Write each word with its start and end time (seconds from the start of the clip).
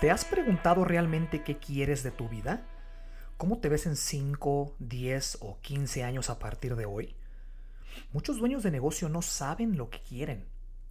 ¿Te 0.00 0.10
has 0.10 0.24
preguntado 0.24 0.86
realmente 0.86 1.42
qué 1.42 1.58
quieres 1.58 2.02
de 2.02 2.10
tu 2.10 2.26
vida? 2.26 2.66
¿Cómo 3.36 3.58
te 3.58 3.68
ves 3.68 3.84
en 3.84 3.96
5, 3.96 4.76
10 4.78 5.38
o 5.42 5.58
15 5.60 6.04
años 6.04 6.30
a 6.30 6.38
partir 6.38 6.74
de 6.74 6.86
hoy? 6.86 7.14
Muchos 8.10 8.38
dueños 8.38 8.62
de 8.62 8.70
negocio 8.70 9.10
no 9.10 9.20
saben 9.20 9.76
lo 9.76 9.90
que 9.90 10.00
quieren, 10.00 10.46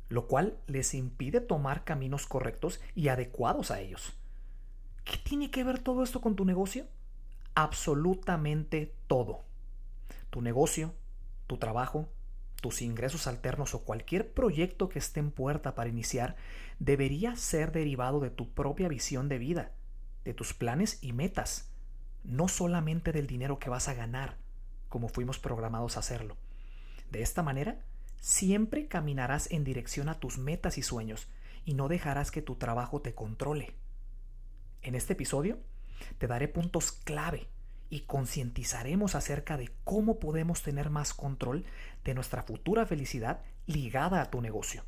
lo 0.09 0.27
cual 0.27 0.59
les 0.67 0.93
impide 0.93 1.41
tomar 1.41 1.85
caminos 1.85 2.27
correctos 2.27 2.81
y 2.93 3.07
adecuados 3.07 3.71
a 3.71 3.79
ellos. 3.79 4.13
¿Qué 5.05 5.17
tiene 5.17 5.49
que 5.49 5.63
ver 5.63 5.79
todo 5.79 6.03
esto 6.03 6.21
con 6.21 6.35
tu 6.35 6.45
negocio? 6.45 6.85
Absolutamente 7.55 8.93
todo. 9.07 9.43
Tu 10.29 10.43
negocio, 10.43 10.93
tu 11.47 11.57
trabajo, 11.57 12.09
tus 12.61 12.81
ingresos 12.81 13.27
alternos 13.27 13.73
o 13.73 13.83
cualquier 13.83 14.31
proyecto 14.33 14.89
que 14.89 14.99
esté 14.99 15.19
en 15.19 15.31
puerta 15.31 15.75
para 15.75 15.89
iniciar 15.89 16.35
debería 16.79 17.35
ser 17.35 17.71
derivado 17.71 18.19
de 18.19 18.29
tu 18.29 18.49
propia 18.51 18.87
visión 18.87 19.29
de 19.29 19.37
vida, 19.37 19.71
de 20.23 20.33
tus 20.33 20.53
planes 20.53 20.99
y 21.01 21.13
metas, 21.13 21.71
no 22.23 22.47
solamente 22.47 23.11
del 23.11 23.27
dinero 23.27 23.59
que 23.59 23.69
vas 23.69 23.87
a 23.87 23.93
ganar, 23.93 24.37
como 24.89 25.09
fuimos 25.09 25.39
programados 25.39 25.95
a 25.95 26.01
hacerlo. 26.01 26.37
De 27.11 27.21
esta 27.21 27.43
manera, 27.43 27.79
siempre 28.19 28.87
caminarás 28.87 29.51
en 29.51 29.63
dirección 29.63 30.09
a 30.09 30.19
tus 30.19 30.37
metas 30.37 30.77
y 30.77 30.81
sueños 30.81 31.27
y 31.65 31.73
no 31.73 31.87
dejarás 31.87 32.31
que 32.31 32.41
tu 32.41 32.55
trabajo 32.55 33.01
te 33.01 33.13
controle. 33.13 33.73
En 34.81 34.95
este 34.95 35.13
episodio, 35.13 35.59
te 36.17 36.27
daré 36.27 36.47
puntos 36.47 36.91
clave 36.91 37.47
y 37.89 38.01
concientizaremos 38.01 39.15
acerca 39.15 39.57
de 39.57 39.71
cómo 39.83 40.19
podemos 40.19 40.61
tener 40.61 40.89
más 40.89 41.13
control 41.13 41.65
de 42.03 42.13
nuestra 42.13 42.43
futura 42.43 42.85
felicidad 42.85 43.41
ligada 43.65 44.21
a 44.21 44.29
tu 44.29 44.41
negocio. 44.41 44.85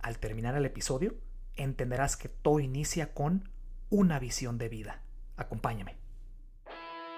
Al 0.00 0.18
terminar 0.18 0.56
el 0.56 0.64
episodio, 0.64 1.14
entenderás 1.56 2.16
que 2.16 2.28
todo 2.28 2.60
inicia 2.60 3.12
con 3.12 3.50
una 3.90 4.18
visión 4.18 4.58
de 4.58 4.68
vida. 4.68 5.02
Acompáñame. 5.36 5.96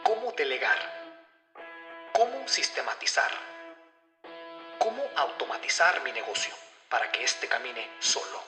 ¿Cómo 0.05 0.33
delegar? 0.37 0.77
¿Cómo 2.13 2.47
sistematizar? 2.49 3.31
¿Cómo 4.79 5.03
automatizar 5.17 6.03
mi 6.05 6.13
negocio 6.13 6.53
para 6.91 7.11
que 7.13 7.23
éste 7.23 7.47
camine 7.47 7.87
solo? 8.01 8.41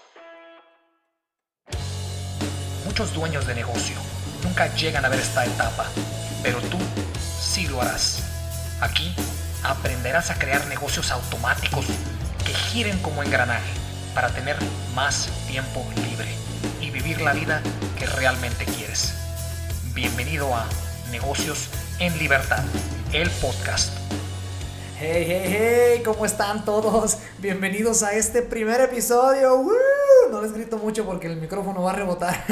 Muchos 2.85 3.15
dueños 3.15 3.47
de 3.47 3.55
negocio 3.55 3.97
nunca 4.43 4.75
llegan 4.75 5.05
a 5.05 5.09
ver 5.09 5.21
esta 5.21 5.47
etapa 5.47 5.89
pero 6.43 6.59
tú 6.61 6.79
sí 7.41 7.67
lo 7.69 7.81
harás. 7.81 8.23
Aquí 8.81 9.15
aprenderás 9.63 10.31
a 10.31 10.39
crear 10.39 10.67
negocios 10.67 11.11
automáticos 11.11 11.87
que 12.45 12.53
giren 12.53 12.99
como 13.01 13.23
engranaje 13.23 13.73
para 14.15 14.29
tener 14.31 14.57
más 14.95 15.29
tiempo 15.47 15.87
libre 16.09 16.29
y 16.81 16.91
vivir 16.91 17.21
la 17.21 17.33
vida 17.33 17.63
que 17.99 18.07
realmente 18.07 18.65
quieres. 18.65 19.15
Bienvenido 19.95 20.55
a 20.55 20.67
Negocios 21.11 21.69
en 21.99 22.19
Libertad, 22.19 22.65
el 23.13 23.31
podcast. 23.31 23.93
Hey, 24.99 25.25
hey, 25.27 25.43
hey, 25.45 26.03
¿cómo 26.05 26.25
están 26.27 26.65
todos? 26.65 27.19
Bienvenidos 27.39 28.03
a 28.03 28.13
este 28.13 28.43
primer 28.43 28.81
episodio. 28.81 29.65
No 30.31 30.41
les 30.41 30.53
grito 30.53 30.79
mucho 30.79 31.05
porque 31.05 31.27
el 31.27 31.37
micrófono 31.37 31.83
va 31.83 31.91
a 31.91 31.95
rebotar. 31.95 32.45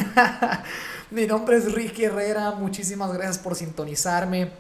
Mi 1.11 1.27
nombre 1.27 1.56
es 1.56 1.72
Ricky 1.72 2.05
Herrera, 2.05 2.53
muchísimas 2.53 3.12
gracias 3.12 3.39
por 3.39 3.56
sintonizarme. 3.56 4.53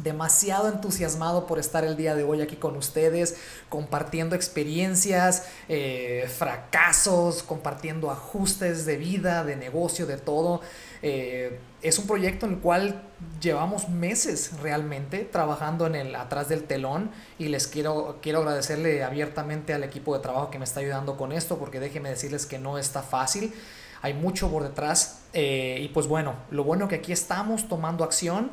Demasiado 0.00 0.68
entusiasmado 0.68 1.46
por 1.46 1.60
estar 1.60 1.84
el 1.84 1.96
día 1.96 2.16
de 2.16 2.24
hoy 2.24 2.40
aquí 2.40 2.56
con 2.56 2.76
ustedes, 2.76 3.36
compartiendo 3.68 4.34
experiencias, 4.34 5.46
eh, 5.68 6.28
fracasos, 6.36 7.44
compartiendo 7.44 8.10
ajustes 8.10 8.84
de 8.84 8.96
vida, 8.96 9.44
de 9.44 9.54
negocio, 9.54 10.06
de 10.06 10.16
todo. 10.16 10.60
Eh, 11.02 11.60
es 11.82 12.00
un 12.00 12.08
proyecto 12.08 12.46
en 12.46 12.54
el 12.54 12.58
cual 12.58 13.00
llevamos 13.40 13.88
meses 13.88 14.58
realmente 14.60 15.20
trabajando 15.20 15.86
en 15.86 15.94
el 15.94 16.16
atrás 16.16 16.48
del 16.48 16.64
telón 16.64 17.12
y 17.38 17.46
les 17.46 17.68
quiero, 17.68 18.18
quiero 18.20 18.40
agradecerle 18.40 19.04
abiertamente 19.04 19.72
al 19.72 19.84
equipo 19.84 20.16
de 20.16 20.22
trabajo 20.22 20.50
que 20.50 20.58
me 20.58 20.64
está 20.64 20.80
ayudando 20.80 21.16
con 21.16 21.30
esto 21.30 21.58
porque 21.58 21.78
déjenme 21.78 22.08
decirles 22.08 22.46
que 22.46 22.58
no 22.58 22.76
está 22.76 23.02
fácil 23.02 23.54
hay 24.02 24.14
mucho 24.14 24.50
por 24.50 24.64
detrás. 24.64 25.20
Eh, 25.32 25.78
y 25.80 25.88
pues 25.88 26.06
bueno, 26.08 26.34
lo 26.50 26.64
bueno 26.64 26.88
que 26.88 26.96
aquí 26.96 27.12
estamos 27.12 27.68
tomando 27.68 28.04
acción, 28.04 28.50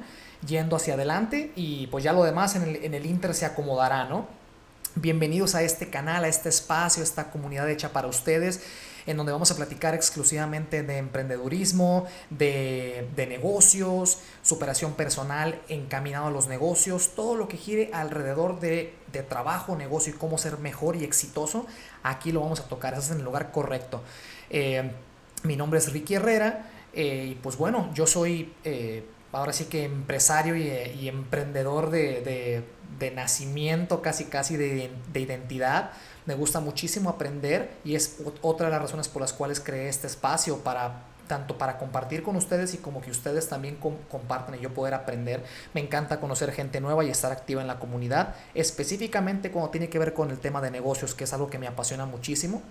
yendo 0.48 0.78
hacia 0.78 0.94
adelante 0.94 1.52
y 1.56 1.88
pues 1.88 2.04
ya 2.04 2.14
lo 2.14 2.24
demás 2.24 2.56
en 2.56 2.94
el, 2.94 3.06
Inter 3.06 3.34
se 3.34 3.46
acomodará, 3.46 4.06
¿no? 4.06 4.28
Bienvenidos 4.96 5.54
a 5.56 5.64
este 5.64 5.90
canal, 5.90 6.24
a 6.24 6.28
este 6.28 6.50
espacio, 6.50 7.02
a 7.02 7.04
esta 7.04 7.30
comunidad 7.30 7.70
hecha 7.70 7.90
para 7.90 8.08
ustedes, 8.08 8.62
en 9.06 9.18
donde 9.18 9.32
vamos 9.32 9.52
a 9.52 9.56
platicar 9.56 9.94
exclusivamente 9.94 10.82
de 10.82 10.98
emprendedurismo, 10.98 12.06
de, 12.30 13.08
negocios, 13.18 14.20
superación 14.42 14.94
personal 14.94 15.62
encaminado 15.68 16.28
a 16.28 16.32
los 16.32 16.48
negocios, 16.48 17.12
todo 17.16 17.36
lo 17.36 17.48
que 17.48 17.58
gire 17.58 17.92
alrededor 17.94 18.60
de, 18.60 18.94
trabajo, 19.28 19.76
negocio 19.76 20.14
y 20.14 20.18
cómo 20.18 20.38
ser 20.38 20.58
mejor 20.58 20.96
y 20.96 21.04
exitoso, 21.04 21.66
aquí 22.04 22.32
lo 22.32 22.42
vamos 22.42 22.62
a 22.62 22.64
tocar, 22.64 22.94
eso 22.94 23.04
es 23.04 23.12
en 23.12 23.18
el 23.18 23.26
lugar 23.26 23.52
correcto. 23.52 24.02
Eh, 24.50 24.92
mi 25.44 25.56
nombre 25.56 25.80
es 25.80 25.92
Ricky 25.92 26.16
Herrera 26.16 26.70
eh, 26.94 27.30
y 27.32 27.36
pues 27.36 27.58
bueno, 27.58 27.90
yo 27.94 28.08
soy 28.08 28.54
eh, 28.64 29.04
ahora 29.32 29.54
sí 29.54 29.66
que 29.66 29.84
empresario 29.84 30.56
y, 30.56 31.08
emprendedor 31.08 31.92
de, 31.92 32.64
nacimiento, 33.16 34.02
casi 34.02 34.26
casi 34.26 34.58
de, 34.58 34.92
identidad. 35.14 35.92
Me 36.26 36.36
gusta 36.36 36.60
muchísimo 36.60 37.10
aprender 37.10 37.72
y 37.84 37.96
es 37.96 38.18
otra 38.42 38.68
de 38.68 38.74
las 38.74 38.82
razones 38.82 39.08
por 39.08 39.22
las 39.22 39.34
cuales 39.34 39.60
creé 39.60 39.90
este 39.90 40.08
espacio 40.08 40.58
para 40.58 41.06
tanto 41.28 41.60
para 41.60 41.78
compartir 41.78 42.24
con 42.24 42.36
ustedes 42.36 42.74
y 42.74 42.80
como 42.80 43.02
que 43.02 43.12
ustedes 43.12 43.48
también 43.48 43.78
compartan 44.10 44.56
y 44.56 44.60
yo 44.62 44.74
poder 44.74 44.96
aprender. 44.96 45.44
Me 45.76 45.82
encanta 45.82 46.20
conocer 46.20 46.52
gente 46.52 46.82
nueva 46.82 47.06
y 47.06 47.12
estar 47.12 47.32
activa 47.32 47.62
en 47.62 47.68
la 47.68 47.78
comunidad, 47.78 48.34
específicamente 48.56 49.52
cuando 49.52 49.70
tiene 49.70 49.90
que 49.90 50.00
ver 50.00 50.16
con 50.16 50.32
el 50.32 50.40
tema 50.40 50.60
de 50.60 50.72
negocios, 50.72 51.14
que 51.14 51.26
es 51.26 51.34
algo 51.34 51.48
que 51.48 51.60
me 51.60 51.68
apasiona 51.68 52.08
muchísimo. 52.08 52.64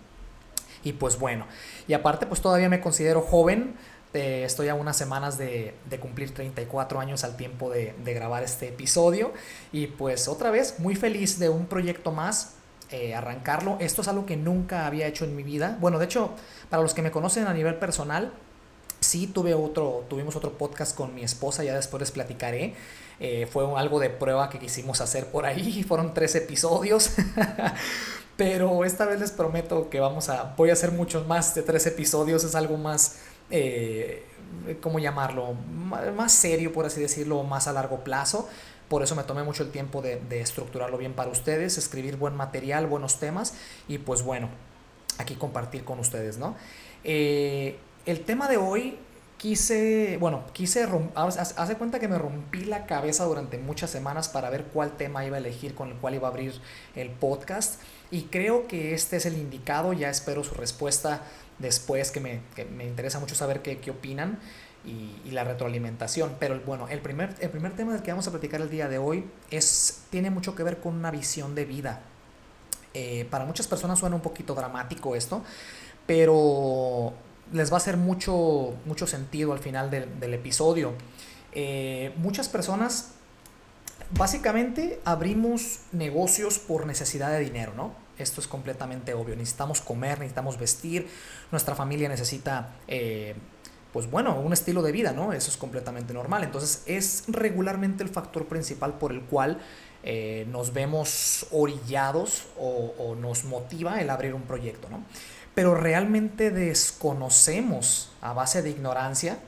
Y 0.84 0.93
pues 0.93 1.19
bueno, 1.19 1.47
y 1.87 1.93
aparte 1.93 2.27
pues 2.27 2.41
todavía 2.41 2.69
me 2.69 2.81
considero 2.81 3.21
joven, 3.21 3.75
eh, 4.15 4.44
estoy 4.44 4.69
a 4.69 4.75
unas 4.75 4.97
semanas 4.97 5.37
de, 5.37 5.75
cumplir 6.00 6.33
34 6.33 7.00
años 7.00 7.25
al 7.25 7.37
tiempo 7.37 7.71
de, 7.71 7.94
grabar 8.05 8.43
este 8.43 8.69
episodio 8.69 9.33
y 9.71 9.89
pues 9.89 10.28
otra 10.28 10.50
vez 10.50 10.78
muy 10.78 10.94
feliz 10.94 11.39
de 11.39 11.50
un 11.50 11.66
proyecto 11.66 12.11
más, 12.11 12.55
eh, 12.91 13.15
arrancarlo. 13.15 13.77
Esto 13.81 14.00
es 14.00 14.09
algo 14.09 14.25
que 14.25 14.37
nunca 14.37 14.87
había 14.87 15.06
hecho 15.06 15.25
en 15.25 15.37
mi 15.37 15.43
vida. 15.43 15.77
Bueno, 15.81 15.99
de 15.99 16.06
hecho, 16.06 16.31
para 16.71 16.83
los 16.83 16.95
que 16.95 17.03
me 17.03 17.10
conocen 17.10 17.47
a 17.47 17.53
nivel 17.53 17.75
personal, 17.75 18.33
sí 19.00 19.26
tuve 19.26 19.54
otro, 19.54 20.04
tuvimos 20.09 20.36
otro 20.36 20.53
podcast 20.53 20.97
con 20.97 21.14
mi 21.14 21.22
esposa, 21.22 21.64
ya 21.64 21.75
después 21.75 22.00
les 22.00 22.10
platicaré. 22.10 22.75
Eh, 23.20 23.48
fue 23.50 23.64
algo 23.76 23.98
de 23.98 24.10
prueba 24.10 24.48
que 24.48 24.59
quisimos 24.59 25.00
hacer 25.00 25.26
por 25.26 25.44
ahí, 25.44 25.82
fueron 25.88 26.14
tres 26.14 26.34
episodios. 26.34 27.12
Pero 28.36 28.84
esta 28.84 29.04
vez 29.04 29.19
les 29.19 29.32
prometo 29.32 29.91
que 29.91 29.98
vamos 29.98 30.28
a, 30.28 30.54
voy 30.56 30.70
a 30.70 30.75
hacer 30.75 30.92
muchos 30.92 31.26
más 31.26 31.54
de 31.56 31.62
tres 31.62 31.86
episodios, 31.86 32.44
es 32.44 32.54
algo 32.54 32.76
más, 32.76 33.16
eh, 33.50 34.25
¿cómo 34.81 35.00
llamarlo? 35.00 35.54
más 35.54 36.32
serio, 36.32 36.72
por 36.72 36.86
así 36.86 37.00
decirlo, 37.00 37.42
más 37.42 37.66
a 37.66 37.72
largo 37.72 38.04
plazo. 38.04 38.48
Por 38.88 39.03
eso 39.03 39.16
me 39.16 39.25
tomé 39.25 39.42
mucho 39.42 39.65
el 39.65 39.70
tiempo 39.70 40.03
de, 40.03 40.20
estructurarlo 40.41 40.97
bien 40.97 41.15
para 41.15 41.30
ustedes, 41.30 41.78
escribir 41.78 42.16
buen 42.16 42.36
material, 42.36 42.86
buenos 42.86 43.19
temas 43.19 43.54
y 43.88 43.98
pues 43.98 44.22
bueno, 44.22 44.48
aquí 45.19 45.34
compartir 45.34 45.84
con 45.84 45.98
ustedes, 45.98 46.38
¿no? 46.38 46.56
Eh, 47.04 47.76
el 48.08 48.20
tema 48.20 48.48
de 48.48 48.56
hoy 48.56 48.96
quise, 49.36 50.16
bueno, 50.19 50.44
quise, 50.54 50.88
hace 51.14 51.74
cuenta 51.76 52.00
que 52.00 52.08
me 52.08 52.16
rompí 52.16 52.64
la 52.64 52.86
cabeza 52.86 53.24
durante 53.26 53.58
muchas 53.58 53.91
semanas 53.91 54.30
para 54.30 54.48
ver 54.48 54.64
cuál 54.64 54.96
tema 54.96 55.26
iba 55.26 55.36
a 55.36 55.41
elegir, 55.41 55.74
con 55.74 55.91
el 55.91 55.94
cual 55.96 56.14
iba 56.14 56.26
a 56.26 56.30
abrir 56.30 56.54
el 56.97 57.10
podcast. 57.10 57.82
Y 58.10 58.22
creo 58.22 58.66
que 58.66 58.94
este 58.94 59.18
es 59.18 59.26
el 59.26 59.36
indicado, 59.36 59.92
ya 59.92 60.08
espero 60.08 60.42
su 60.42 60.54
respuesta 60.54 61.20
después, 61.58 62.10
que 62.10 62.21
me, 62.21 62.41
interesa 62.86 63.21
mucho 63.21 63.34
saber 63.34 63.60
qué, 63.60 63.77
qué 63.77 63.91
opinan 63.91 64.38
y, 64.86 65.30
la 65.30 65.44
retroalimentación. 65.44 66.36
Pero 66.41 66.59
bueno, 66.65 66.88
el 66.88 67.00
primer, 67.00 67.34
el 67.41 67.50
primer 67.50 67.77
tema 67.77 67.92
del 67.92 68.00
que 68.00 68.10
vamos 68.10 68.27
a 68.27 68.30
platicar 68.30 68.62
el 68.62 68.71
día 68.71 68.88
de 68.88 68.97
hoy 68.97 69.27
es, 69.50 70.04
tiene 70.09 70.30
mucho 70.30 70.54
que 70.54 70.62
ver 70.62 70.80
con 70.80 70.94
una 70.94 71.10
visión 71.10 71.54
de 71.54 71.66
vida. 71.66 72.00
Eh, 72.94 73.27
para 73.30 73.44
muchas 73.44 73.66
personas 73.66 73.98
suena 73.98 74.16
un 74.16 74.22
poquito 74.22 74.54
dramático 74.54 75.15
esto, 75.15 75.44
pero 76.06 77.12
les 77.53 77.71
va 77.71 77.74
a 77.74 77.78
hacer 77.78 77.97
mucho, 77.97 78.74
mucho 78.84 79.06
sentido 79.06 79.53
al 79.53 79.59
final 79.59 79.91
del, 79.91 80.34
episodio. 80.34 80.92
Eh, 81.53 82.12
muchas 82.16 82.48
personas 82.48 83.12
Básicamente 84.10 85.00
abrimos 85.04 85.80
negocios 85.92 86.59
por 86.59 86.86
necesidad 86.86 87.30
de 87.30 87.41
dinero, 87.41 87.74
¿no? 87.77 87.92
Esto 88.16 88.41
es 88.41 88.48
completamente 88.48 89.12
obvio. 89.12 89.36
Necesitamos 89.36 89.83
comer, 89.83 90.18
necesitamos 90.18 90.59
vestir, 90.59 91.06
nuestra 91.53 91.74
familia 91.74 92.09
necesita, 92.09 92.74
eh, 92.89 93.34
pues 93.92 94.10
bueno, 94.10 94.41
un 94.41 94.54
estilo 94.54 94.80
de 94.83 94.92
vida, 94.92 95.12
¿no? 95.12 95.34
Eso 95.34 95.50
es 95.50 95.59
completamente 95.59 96.15
normal. 96.15 96.42
Entonces 96.42 96.84
es 96.86 97.24
regularmente 97.28 98.03
el 98.03 98.09
factor 98.09 98.47
principal 98.47 98.95
por 98.95 99.12
el 99.12 99.21
cual 99.21 99.60
eh, 100.03 100.47
nos 100.50 100.72
vemos 100.72 101.47
orillados 101.50 102.47
o, 102.59 102.95
o, 102.98 103.15
nos 103.15 103.45
motiva 103.45 104.00
el 104.00 104.09
abrir 104.09 104.33
un 104.33 104.42
proyecto, 104.42 104.89
¿no? 104.89 105.04
Pero 105.59 105.75
realmente 105.75 106.53
desconocemos 106.53 108.13
a 108.21 108.33
base 108.33 108.63
de 108.63 108.71
ignorancia 108.71 109.41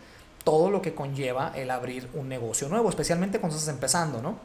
todo 0.43 0.69
lo 0.69 0.83
que 0.83 0.93
conlleva 0.93 1.53
el 1.55 1.71
abrir 1.71 2.09
un 2.15 2.29
negocio 2.29 2.69
nuevo, 2.69 2.89
especialmente 2.89 3.39
cuando 3.39 3.57
estás 3.57 3.73
empezando, 3.73 4.21
¿no? 4.21 4.37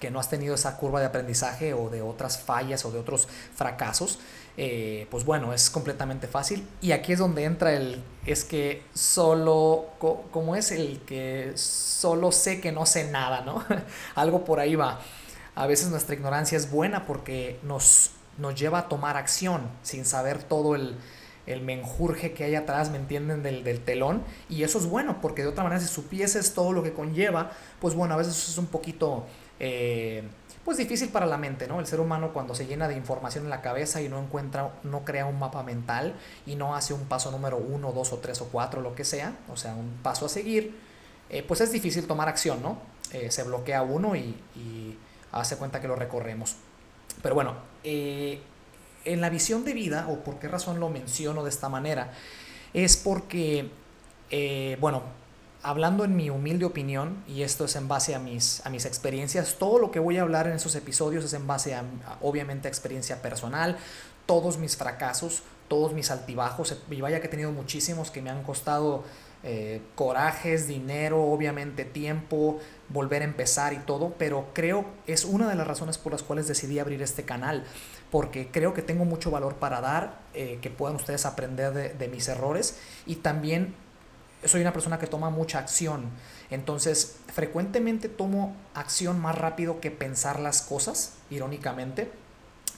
Que 0.00 0.10
no 0.10 0.18
has 0.18 0.30
tenido 0.30 0.54
esa 0.54 0.78
curva 0.78 1.00
de 1.00 1.06
aprendizaje 1.06 1.74
o 1.74 1.90
de 1.90 2.00
otras 2.00 2.38
fallas 2.38 2.86
o 2.86 2.90
de 2.90 3.00
otros 3.00 3.28
fracasos, 3.54 4.18
eh, 4.56 5.06
pues 5.10 5.26
bueno, 5.26 5.52
es 5.52 5.68
completamente 5.68 6.26
fácil. 6.26 6.66
Y 6.80 6.92
aquí 6.92 7.12
es 7.12 7.18
donde 7.18 7.44
entra 7.44 7.74
el, 7.74 8.02
es 8.24 8.44
que 8.44 8.82
solo, 8.94 9.88
como 9.98 10.56
es 10.56 10.70
el 10.70 11.00
que 11.00 11.52
solo 11.54 12.32
sé 12.32 12.62
que 12.62 12.72
no 12.72 12.86
sé 12.86 13.10
nada, 13.10 13.42
¿no? 13.42 13.62
Algo 14.14 14.46
por 14.46 14.58
ahí 14.58 14.74
va. 14.74 15.02
A 15.54 15.66
veces 15.66 15.90
nuestra 15.90 16.14
ignorancia 16.14 16.56
es 16.56 16.70
buena 16.70 17.04
porque 17.04 17.60
nos, 17.62 18.12
nos 18.38 18.54
lleva 18.54 18.80
a 18.80 18.88
tomar 18.88 19.16
acción 19.16 19.62
sin 19.82 20.04
saber 20.04 20.42
todo 20.42 20.74
el, 20.74 20.96
el 21.46 21.60
menjurje 21.60 22.32
que 22.32 22.44
hay 22.44 22.54
atrás, 22.54 22.90
¿me 22.90 22.96
entienden? 22.96 23.42
Del, 23.42 23.64
del, 23.64 23.80
telón. 23.80 24.22
Y 24.48 24.62
eso 24.62 24.78
es 24.78 24.86
bueno, 24.86 25.20
porque 25.20 25.42
de 25.42 25.48
otra 25.48 25.64
manera, 25.64 25.80
si 25.80 25.88
supieses 25.88 26.54
todo 26.54 26.72
lo 26.72 26.82
que 26.82 26.92
conlleva, 26.92 27.50
pues 27.80 27.94
bueno, 27.94 28.14
a 28.14 28.16
veces 28.16 28.48
es 28.48 28.58
un 28.58 28.66
poquito, 28.66 29.26
eh, 29.60 30.22
pues 30.64 30.78
difícil 30.78 31.10
para 31.10 31.26
la 31.26 31.36
mente, 31.36 31.68
¿no? 31.68 31.80
El 31.80 31.86
ser 31.86 32.00
humano 32.00 32.32
cuando 32.32 32.54
se 32.54 32.66
llena 32.66 32.88
de 32.88 32.96
información 32.96 33.44
en 33.44 33.50
la 33.50 33.60
cabeza 33.60 34.00
y 34.00 34.08
no 34.08 34.18
encuentra, 34.18 34.70
no 34.82 35.04
crea 35.04 35.26
un 35.26 35.38
mapa 35.38 35.62
mental 35.62 36.14
y 36.46 36.56
no 36.56 36.74
hace 36.74 36.94
un 36.94 37.04
paso 37.04 37.30
número 37.30 37.58
uno, 37.58 37.92
dos 37.92 38.12
o 38.12 38.18
tres 38.18 38.40
o 38.40 38.46
cuatro, 38.46 38.80
lo 38.80 38.94
que 38.94 39.04
sea, 39.04 39.36
o 39.52 39.56
sea, 39.56 39.74
un 39.74 39.98
paso 40.02 40.26
a 40.26 40.28
seguir, 40.28 40.74
eh, 41.28 41.42
pues 41.42 41.60
es 41.60 41.70
difícil 41.70 42.06
tomar 42.06 42.28
acción, 42.28 42.62
¿no? 42.62 42.78
Eh, 43.12 43.30
se 43.30 43.42
bloquea 43.42 43.82
uno 43.82 44.16
y, 44.16 44.34
y, 44.56 44.98
hace 45.30 45.56
cuenta 45.56 45.80
que 45.80 45.88
lo 45.88 45.96
recorremos. 45.96 46.56
Pero 47.20 47.34
bueno, 47.34 47.54
eh, 47.84 48.40
en 49.04 49.20
la 49.20 49.30
visión 49.30 49.64
de 49.64 49.74
vida, 49.74 50.06
o 50.08 50.24
por 50.24 50.38
qué 50.38 50.48
razón 50.48 50.80
lo 50.80 50.88
menciono 50.88 51.44
de 51.44 51.50
esta 51.50 51.68
manera, 51.68 52.12
es 52.72 52.96
porque, 52.96 53.70
eh, 54.30 54.76
bueno, 54.80 55.02
hablando 55.62 56.04
en 56.04 56.16
mi 56.16 56.30
humilde 56.30 56.64
opinión, 56.64 57.22
y 57.28 57.42
esto 57.42 57.66
es 57.66 57.76
en 57.76 57.86
base 57.86 58.14
a 58.14 58.18
mis, 58.18 58.64
a 58.66 58.70
mis 58.70 58.84
experiencias, 58.84 59.56
todo 59.58 59.78
lo 59.78 59.90
que 59.90 59.98
voy 59.98 60.18
a 60.18 60.22
hablar 60.22 60.46
en 60.46 60.54
esos 60.54 60.74
episodios 60.74 61.24
es 61.24 61.32
en 61.34 61.46
base 61.46 61.74
a, 61.74 61.80
a 61.80 62.18
obviamente, 62.22 62.68
a 62.68 62.70
experiencia 62.70 63.22
personal, 63.22 63.76
todos 64.26 64.58
mis 64.58 64.76
fracasos, 64.76 65.42
todos 65.68 65.92
mis 65.92 66.10
altibajos, 66.10 66.76
y 66.90 67.00
vaya 67.00 67.20
que 67.20 67.26
he 67.26 67.30
tenido 67.30 67.52
muchísimos 67.52 68.10
que 68.10 68.22
me 68.22 68.30
han 68.30 68.42
costado 68.42 69.04
eh, 69.46 69.82
corajes, 69.94 70.66
dinero, 70.66 71.22
obviamente 71.22 71.84
tiempo, 71.84 72.58
volver 72.88 73.20
a 73.20 73.26
empezar 73.26 73.74
y 73.74 73.78
todo, 73.78 74.14
pero 74.16 74.48
creo 74.54 74.86
es 75.06 75.26
una 75.26 75.48
de 75.50 75.54
las 75.54 75.66
razones 75.66 75.98
por 75.98 76.12
las 76.12 76.22
cuales 76.22 76.48
decidí 76.48 76.78
abrir 76.78 77.02
este 77.02 77.24
canal, 77.24 77.64
porque 78.10 78.48
creo 78.50 78.72
que 78.72 78.80
tengo 78.80 79.04
mucho 79.04 79.30
valor 79.30 79.56
para 79.56 79.82
dar, 79.82 80.22
eh, 80.32 80.58
que 80.62 80.70
puedan 80.70 80.96
ustedes 80.96 81.26
aprender 81.26 81.74
de, 81.74 81.90
de 81.90 82.08
mis 82.08 82.26
errores 82.28 82.78
y 83.04 83.16
también 83.16 83.74
soy 84.44 84.62
una 84.62 84.72
persona 84.72 84.98
que 84.98 85.06
toma 85.06 85.28
mucha 85.28 85.58
acción, 85.58 86.08
entonces 86.50 87.18
frecuentemente 87.30 88.08
tomo 88.08 88.56
acción 88.72 89.20
más 89.20 89.36
rápido 89.36 89.78
que 89.78 89.90
pensar 89.90 90.40
las 90.40 90.62
cosas, 90.62 91.16
irónicamente, 91.28 92.10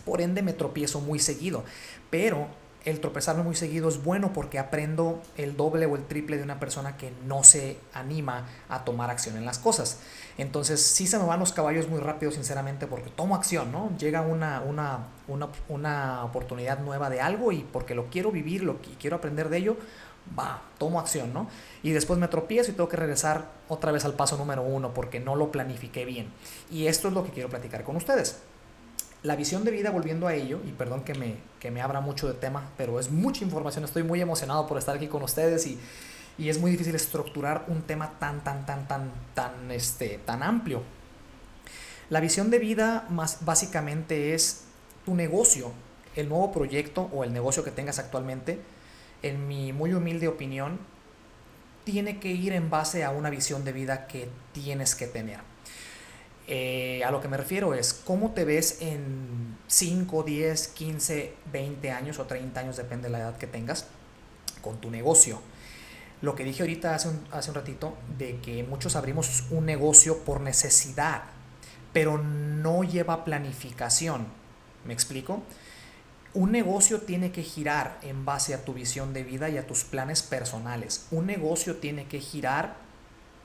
por 0.05 0.21
ende 0.21 0.43
me 0.43 0.53
tropiezo 0.53 1.01
muy 1.01 1.21
seguido, 1.21 1.65
pero 2.11 2.49
el 2.87 3.01
tropezarme 3.01 3.43
muy 3.43 3.57
seguido 3.57 3.89
es 3.89 4.03
bueno 4.03 4.33
porque 4.33 4.61
aprendo 4.61 5.21
el 5.37 5.57
doble 5.57 5.87
o 5.87 5.97
el 5.97 6.05
triple 6.05 6.39
de 6.39 6.45
una 6.45 6.61
persona 6.61 6.97
que 6.97 7.13
no 7.27 7.43
se 7.43 7.79
anima 7.93 8.47
a 8.69 8.85
tomar 8.85 9.11
acción 9.11 9.37
en 9.37 9.45
las 9.45 9.59
cosas. 9.59 9.99
Entonces 10.39 10.81
sí 10.81 11.09
se 11.09 11.19
me 11.19 11.25
van 11.25 11.41
los 11.41 11.53
caballos 11.53 11.89
muy 11.89 11.99
rápido, 11.99 12.31
sinceramente, 12.31 12.87
porque 12.87 13.11
tomo 13.11 13.35
acción, 13.35 13.73
¿no? 13.73 13.91
Llega 13.99 14.23
una, 14.23 14.61
una, 14.61 15.09
una, 15.27 15.49
una 15.69 16.25
oportunidad 16.25 16.79
nueva 16.79 17.11
de 17.11 17.21
algo 17.21 17.51
y 17.51 17.67
porque 17.73 17.97
lo 17.97 18.07
quiero 18.07 18.31
vivir 18.31 18.63
lo, 18.63 18.79
y 18.89 18.95
quiero 19.01 19.17
aprender 19.17 19.49
de 19.49 19.57
ello, 19.59 19.77
va, 20.39 20.63
tomo 20.79 21.01
acción, 21.01 21.33
¿no? 21.33 21.49
Y 21.83 21.91
después 21.91 22.21
me 22.21 22.29
tropiezo 22.29 22.71
y 22.71 22.75
tengo 22.75 22.89
que 22.89 22.97
regresar 22.97 23.47
otra 23.69 23.91
vez 23.91 24.05
al 24.05 24.15
paso 24.15 24.37
número 24.37 24.63
uno 24.63 24.95
porque 24.95 25.19
no 25.19 25.35
lo 25.35 25.51
planifiqué 25.51 26.05
bien. 26.05 26.33
Y 26.71 26.87
esto 26.87 27.09
es 27.09 27.15
lo 27.15 27.25
que 27.25 27.31
quiero 27.31 27.49
platicar 27.49 27.83
con 27.83 27.97
ustedes. 27.97 28.43
La 29.27 29.35
visión 29.35 29.65
de 29.65 29.73
vida, 29.73 29.91
volviendo 29.91 30.29
a 30.29 30.35
ello, 30.35 30.61
y 30.65 30.71
perdón 30.71 31.03
que 31.03 31.13
me, 31.15 31.35
que 31.59 31.73
me 31.73 31.83
abra 31.83 32.01
mucho 32.01 32.29
de 32.29 32.35
tema, 32.35 32.71
pero 32.77 33.01
es 33.01 33.11
mucha 33.11 33.43
información, 33.43 33.83
estoy 33.83 34.05
muy 34.05 34.21
emocionado 34.21 34.69
por 34.69 34.79
estar 34.79 34.95
aquí 34.95 35.09
con 35.09 35.25
ustedes 35.25 35.67
y, 35.67 35.81
y 36.39 36.49
es 36.49 36.61
muy 36.61 36.71
difícil 36.71 36.95
estructurar 36.95 37.65
un 37.67 37.83
tema 37.83 38.21
tan, 38.21 38.45
tan, 38.45 38.65
tan, 38.65 38.87
tan, 38.87 39.11
tan, 39.35 39.73
este, 39.73 40.21
tan 40.25 40.45
amplio. 40.45 40.85
La 42.09 42.21
visión 42.21 42.51
de 42.51 42.61
vida 42.61 43.05
más 43.11 43.45
básicamente 43.45 44.33
es 44.33 44.63
tu 45.05 45.17
negocio, 45.17 45.73
el 46.15 46.29
nuevo 46.29 46.53
proyecto 46.53 47.11
o 47.13 47.25
el 47.25 47.33
negocio 47.33 47.65
que 47.65 47.73
tengas 47.73 47.99
actualmente, 47.99 48.61
en 49.25 49.49
mi 49.49 49.73
muy 49.73 49.93
humilde 49.93 50.29
opinión, 50.29 50.79
tiene 51.83 52.21
que 52.21 52.31
ir 52.31 52.53
en 52.53 52.71
base 52.71 53.03
a 53.03 53.11
una 53.11 53.31
visión 53.31 53.65
de 53.65 53.73
vida 53.73 54.07
que 54.07 54.29
tienes 54.53 54.95
que 54.95 55.09
tener. 55.09 55.56
Eh, 56.49 57.03
a 57.05 57.11
lo 57.11 57.21
que 57.21 57.29
me 57.29 57.37
refiero 57.37 57.75
es 57.75 57.93
cómo 57.93 58.31
te 58.31 58.45
ves 58.45 58.79
en 58.81 59.57
5, 59.67 60.23
10, 60.23 60.69
15, 60.69 61.35
20 61.53 61.91
años 61.91 62.19
o 62.19 62.25
30 62.25 62.61
años, 62.61 62.77
depende 62.77 63.09
de 63.09 63.13
la 63.13 63.19
edad 63.19 63.37
que 63.37 63.47
tengas, 63.47 63.87
con 64.61 64.81
tu 64.81 64.91
negocio. 64.91 65.41
Lo 66.23 66.35
que 66.35 66.45
dije 66.45 66.63
ahorita 66.63 66.95
hace 66.95 67.09
un, 67.09 67.27
hace 67.33 67.51
un 67.51 67.57
ratito, 67.57 67.95
de 68.17 68.41
que 68.41 68.63
muchos 68.63 68.97
abrimos 68.97 69.45
un 69.51 69.67
negocio 69.67 70.19
por 70.19 70.41
necesidad, 70.41 71.25
pero 71.93 72.19
no 72.19 72.85
lleva 72.85 73.25
planificación. 73.25 74.27
¿Me 74.85 74.95
explico? 74.95 75.43
Un 76.33 76.53
negocio 76.53 77.01
tiene 77.01 77.33
que 77.33 77.43
girar 77.43 77.99
en 78.03 78.25
base 78.25 78.55
a 78.55 78.65
tu 78.65 78.75
visión 78.75 79.13
de 79.13 79.25
vida 79.25 79.49
y 79.49 79.59
a 79.59 79.67
tus 79.67 79.85
planes 79.85 80.23
personales. 80.23 81.07
Un 81.11 81.27
negocio 81.27 81.77
tiene 81.77 82.07
que 82.07 82.21
girar 82.21 82.77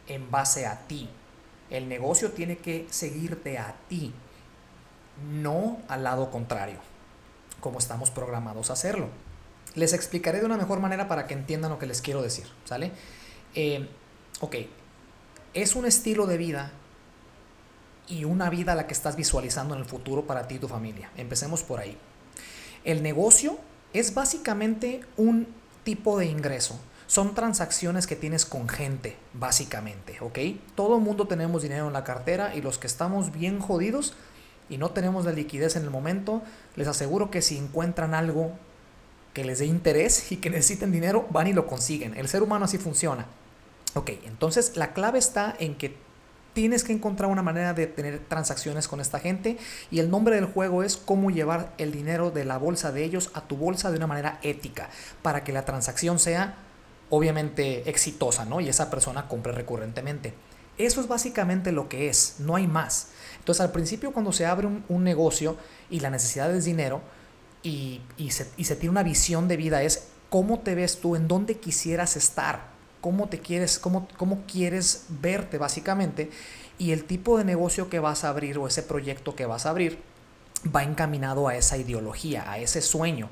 en 0.08 0.30
base 0.30 0.66
a 0.66 0.88
ti, 0.88 1.10
el 1.72 1.88
negocio 1.88 2.32
tiene 2.32 2.58
que 2.58 2.86
seguirte 2.90 3.58
a 3.58 3.76
ti, 3.88 4.14
no 5.32 5.80
al 5.88 6.04
lado 6.04 6.30
contrario, 6.30 6.78
como 7.60 7.80
estamos 7.80 8.12
programados 8.12 8.70
a 8.70 8.74
hacerlo. 8.74 9.08
Les 9.74 9.94
explicaré 9.94 10.40
de 10.40 10.46
una 10.46 10.58
mejor 10.58 10.80
manera 10.82 11.08
para 11.08 11.28
que 11.28 11.34
entiendan 11.34 11.72
lo 11.72 11.80
que 11.80 11.88
les 11.88 12.02
quiero 12.02 12.22
decir, 12.22 12.46
¿sale? 12.66 12.92
Eh, 13.56 13.88
ok, 14.42 14.56
es 15.54 15.76
un 15.76 15.86
estilo 15.86 16.28
de 16.28 16.38
vida 16.38 16.72
y 18.08 18.26
una 18.26 18.50
vida 18.50 18.76
la 18.76 18.86
que 18.86 18.94
estás 18.94 19.16
visualizando 19.16 19.74
en 19.74 19.80
el 19.80 19.86
futuro 19.86 20.28
para 20.28 20.48
ti 20.48 20.56
y 20.56 20.60
tu 20.60 20.68
familia. 20.68 21.10
Empecemos 21.16 21.64
por 21.64 21.80
ahí. 21.80 21.98
El 22.84 23.02
negocio 23.02 23.58
es 23.94 24.14
básicamente 24.14 25.02
un 25.16 25.48
tipo 25.86 26.20
de 26.20 26.26
ingreso 26.26 26.78
son 27.12 27.36
transacciones 27.36 28.08
que 28.08 28.16
tienes 28.16 28.46
con 28.46 28.70
gente, 28.70 29.18
básicamente, 29.34 30.16
¿ok? 30.22 30.40
Todo 30.76 30.98
mundo 31.02 31.28
tenemos 31.28 31.62
dinero 31.62 31.88
en 31.88 31.92
la 31.92 32.06
cartera 32.06 32.56
y 32.56 32.62
los 32.62 32.78
que 32.78 32.88
estamos 32.88 33.34
bien 33.34 33.60
jodidos 33.60 34.14
y 34.70 34.78
no 34.78 34.92
tenemos 34.92 35.26
la 35.26 35.34
liquidez 35.34 35.76
en 35.76 35.84
el 35.84 35.90
momento, 35.90 36.42
les 36.78 36.88
aseguro 36.88 37.30
que 37.30 37.42
si 37.42 37.58
encuentran 37.58 38.14
algo 38.14 38.54
que 39.34 39.44
les 39.44 39.60
dé 39.60 39.66
interés 39.66 40.32
y 40.32 40.38
que 40.38 40.50
necesiten 40.50 40.94
dinero, 40.94 41.28
van 41.32 41.48
y 41.48 41.54
lo 41.54 41.68
consiguen. 41.68 42.16
El 42.16 42.30
ser 42.30 42.44
humano 42.44 42.64
así 42.64 42.78
funciona. 42.78 43.26
Ok, 43.94 44.12
entonces 44.24 44.78
la 44.78 44.94
clave 44.94 45.20
está 45.20 45.54
en 45.60 45.76
que 45.76 45.98
tienes 46.54 46.86
que 46.86 46.94
encontrar 46.94 47.30
una 47.30 47.44
manera 47.44 47.74
de 47.74 47.88
tener 47.88 48.20
transacciones 48.20 48.88
con 48.88 49.02
esta 49.02 49.20
gente 49.20 49.58
y 49.92 50.00
el 50.00 50.10
nombre 50.10 50.36
del 50.36 50.46
juego 50.46 50.82
es 50.82 50.96
cómo 50.96 51.30
llevar 51.30 51.74
el 51.78 51.92
dinero 51.92 52.32
de 52.32 52.46
la 52.46 52.58
bolsa 52.58 52.94
de 52.94 53.04
ellos 53.04 53.32
a 53.34 53.42
tu 53.42 53.58
bolsa 53.58 53.92
de 53.92 53.98
una 53.98 54.08
manera 54.08 54.40
ética 54.44 54.90
para 55.22 55.44
que 55.44 55.52
la 55.52 55.66
transacción 55.66 56.18
sea 56.18 56.56
obviamente 57.12 57.88
exitosa, 57.90 58.46
¿no? 58.46 58.60
Y 58.60 58.70
esa 58.70 58.90
persona 58.90 59.28
compre 59.28 59.52
recurrentemente. 59.52 60.34
Eso 60.78 61.02
es 61.02 61.08
básicamente 61.08 61.72
lo 61.72 61.88
que 61.88 62.10
es, 62.10 62.38
no 62.40 62.56
hay 62.56 62.68
más. 62.68 63.10
Entonces 63.38 63.62
al 63.62 63.72
principio 63.72 64.12
cuando 64.14 64.32
se 64.32 64.46
abre 64.46 64.68
un, 64.68 65.04
negocio 65.04 65.58
y 65.90 66.00
la 66.00 66.10
necesidad 66.10 66.54
es 66.56 66.66
dinero 66.66 67.02
y, 67.62 68.02
se, 68.30 68.46
tiene 68.76 68.90
una 68.90 69.04
visión 69.04 69.48
de 69.48 69.58
vida 69.58 69.84
es 69.84 70.08
cómo 70.30 70.60
te 70.60 70.74
ves 70.74 71.00
tú, 71.02 71.16
en 71.16 71.28
dónde 71.28 71.58
quisieras 71.58 72.16
estar, 72.16 72.72
cómo 73.02 73.28
te 73.28 73.40
quieres, 73.40 73.78
cómo, 73.78 74.08
cómo 74.18 74.44
quieres 74.48 75.06
verte 75.10 75.58
básicamente 75.58 76.32
y 76.78 76.92
el 76.92 77.04
tipo 77.04 77.38
de 77.38 77.44
negocio 77.44 77.90
que 77.90 78.00
vas 78.00 78.24
a 78.24 78.30
abrir 78.30 78.58
o 78.58 78.68
ese 78.68 78.84
proyecto 78.84 79.36
que 79.36 79.46
vas 79.46 79.66
a 79.66 79.72
abrir 79.72 80.00
va 80.74 80.84
encaminado 80.84 81.48
a 81.48 81.56
esa 81.56 81.78
ideología, 81.78 82.50
a 82.50 82.58
ese 82.60 82.82
sueño. 82.82 83.30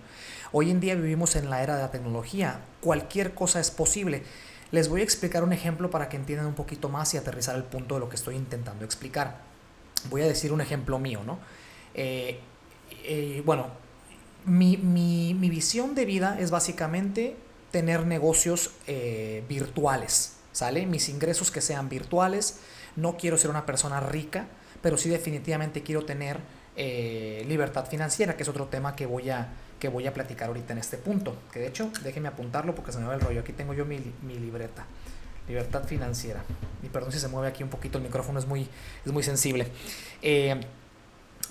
Hoy 0.51 0.71
en 0.71 0.79
día 0.79 0.95
vivimos 0.95 1.35
en 1.35 1.49
la 1.49 1.61
era 1.61 1.75
de 1.75 1.83
la 1.83 1.91
tecnología, 1.91 2.61
cualquier 2.81 3.35
cosa 3.35 3.59
es 3.59 3.69
posible. 3.69 4.23
Les 4.71 4.89
voy 4.89 5.01
a 5.01 5.03
explicar 5.03 5.43
un 5.43 5.53
ejemplo 5.53 5.91
para 5.91 6.09
que 6.09 6.17
entiendan 6.17 6.47
un 6.47 6.55
poquito 6.55 6.89
más 6.89 7.13
y 7.13 7.17
aterrizar 7.17 7.55
el 7.55 7.63
punto 7.63 7.95
de 7.95 7.99
lo 7.99 8.09
que 8.09 8.15
estoy 8.15 8.35
intentando 8.35 8.83
explicar. 8.83 9.37
Voy 10.09 10.23
a 10.23 10.27
decir 10.27 10.51
un 10.51 10.61
ejemplo 10.61 10.97
mío, 10.97 11.21
¿no? 11.23 11.37
Eh, 11.93 12.39
eh, 13.03 13.43
bueno, 13.45 13.67
mi, 14.45 14.75
visión 15.39 15.93
de 15.93 16.05
vida 16.05 16.37
es 16.39 16.49
básicamente 16.49 17.35
tener 17.71 18.07
negocios 18.07 18.71
eh, 18.87 19.43
virtuales, 19.47 20.37
¿sale? 20.51 20.87
Mis 20.87 21.09
ingresos 21.09 21.51
que 21.51 21.61
sean 21.61 21.89
virtuales. 21.89 22.59
No 22.95 23.17
quiero 23.17 23.37
ser 23.37 23.51
una 23.51 23.67
persona 23.67 23.99
rica, 23.99 24.47
pero 24.81 24.97
sí 24.97 25.09
definitivamente 25.09 25.83
quiero 25.83 26.05
tener 26.05 26.39
libertad 26.75 27.87
financiera, 27.87 28.37
que 28.37 28.43
es 28.43 28.47
otro 28.47 28.67
tema 28.67 28.95
que 28.95 29.05
voy 29.05 29.29
a, 29.29 29.49
que 29.79 29.89
voy 29.89 30.07
a 30.07 30.13
platicar 30.13 30.47
ahorita 30.49 30.73
en 30.73 30.79
este 30.79 30.97
punto. 30.97 31.35
Que 31.51 31.59
de 31.59 31.67
hecho, 31.67 31.91
déjenme 32.03 32.27
apuntarlo 32.27 32.75
porque 32.75 32.91
se 32.91 32.99
me 32.99 33.05
va 33.05 33.15
el 33.15 33.21
rollo. 33.21 33.41
Aquí 33.41 33.53
tengo 33.53 33.73
yo 33.73 33.85
mi, 33.85 33.99
libreta. 34.23 34.85
Libertad 35.47 35.85
financiera. 35.85 36.43
Y 36.83 36.89
perdón 36.89 37.11
si 37.11 37.19
se 37.19 37.27
mueve 37.27 37.47
aquí 37.47 37.63
un 37.63 37.69
poquito, 37.69 37.97
el 37.97 38.03
micrófono 38.03 38.39
es 38.39 38.45
muy, 38.45 38.67
es 39.05 39.11
muy 39.11 39.23
sensible. 39.23 39.67
Eh, 40.21 40.59